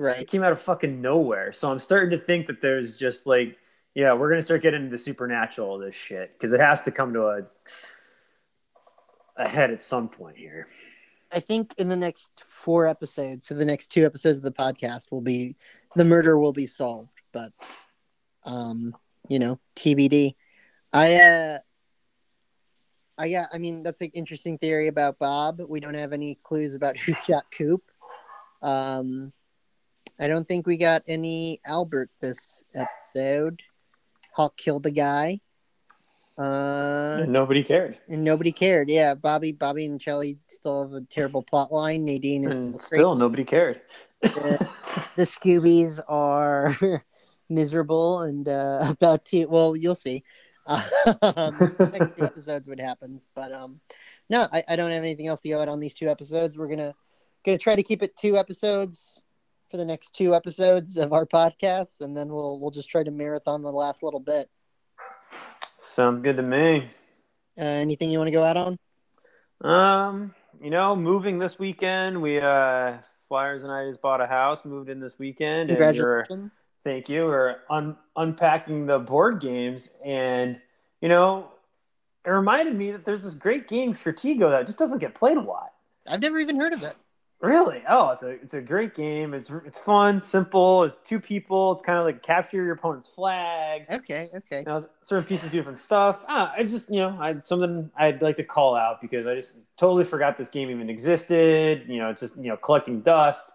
[0.00, 0.26] Right.
[0.26, 1.52] came out of fucking nowhere.
[1.52, 3.58] So I'm starting to think that there's just like,
[3.94, 7.12] yeah, we're gonna start getting into the supernatural this shit because it has to come
[7.14, 7.42] to a
[9.36, 10.68] a head at some point here.
[11.32, 15.10] I think in the next four episodes, so the next two episodes of the podcast
[15.10, 15.56] will be
[15.96, 17.52] the murder will be solved, but
[18.44, 18.96] um,
[19.28, 20.34] you know, TBD.
[20.92, 21.58] I uh
[23.20, 25.60] I got I mean that's an interesting theory about Bob.
[25.68, 27.82] We don't have any clues about who shot Coop.
[28.62, 29.32] Um
[30.18, 33.60] I don't think we got any Albert this episode.
[34.34, 35.40] Hawk killed the guy.
[36.38, 37.98] Uh And nobody cared.
[38.08, 38.88] and nobody cared.
[38.88, 42.04] Yeah, Bobby, Bobby, and Shelly still have a terrible plot line.
[42.06, 43.82] Nadine is And still nobody cared.
[44.22, 44.58] great.
[45.16, 46.74] the Scoobies are
[47.50, 49.44] miserable and uh, about to.
[49.46, 50.22] Well, you'll see.
[50.66, 53.80] Um, next two episodes what happens, but um,
[54.28, 56.56] no, I, I don't have anything else to go out on these two episodes.
[56.56, 56.94] We're gonna
[57.44, 59.22] gonna try to keep it two episodes
[59.70, 63.10] for the next two episodes of our podcast, and then we'll we'll just try to
[63.10, 64.48] marathon the last little bit.
[65.78, 66.90] Sounds good to me.
[67.58, 68.78] Uh, anything you want to go out on?
[69.62, 72.98] Um, you know, moving this weekend, we uh
[73.28, 76.50] Flyers and I just bought a house, moved in this weekend, and we're Congratulations.
[76.82, 77.24] Thank you.
[77.26, 80.60] We're un- unpacking the board games, and
[81.00, 81.48] you know,
[82.24, 85.42] it reminded me that there's this great game Stratego that just doesn't get played a
[85.42, 85.72] lot.
[86.06, 86.96] I've never even heard of it.
[87.40, 87.82] Really?
[87.88, 89.32] Oh, it's a it's a great game.
[89.32, 90.84] It's it's fun, simple.
[90.84, 91.72] It's two people.
[91.72, 93.86] It's kind of like capture your opponent's flag.
[93.90, 94.58] Okay, okay.
[94.58, 96.22] You know, certain pieces do different stuff.
[96.28, 99.56] Ah, I just you know, I something I'd like to call out because I just
[99.78, 101.84] totally forgot this game even existed.
[101.88, 103.50] You know, it's just you know collecting dust,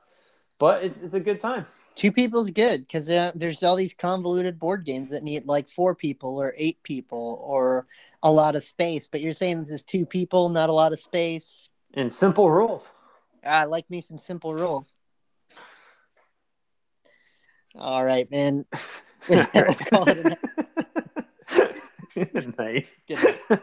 [0.58, 1.68] but it's it's a good time.
[1.96, 5.96] Two people's good because uh, there's all these convoluted board games that need like four
[5.96, 7.88] people or eight people or
[8.22, 9.08] a lot of space.
[9.08, 11.70] But you're saying this is two people, not a lot of space.
[11.94, 12.90] And simple rules.
[13.46, 14.98] I like me some simple rules.
[17.76, 18.66] All right, man.
[19.30, 20.38] we'll call it a night.
[22.14, 22.88] Good night.
[23.08, 23.62] Good night.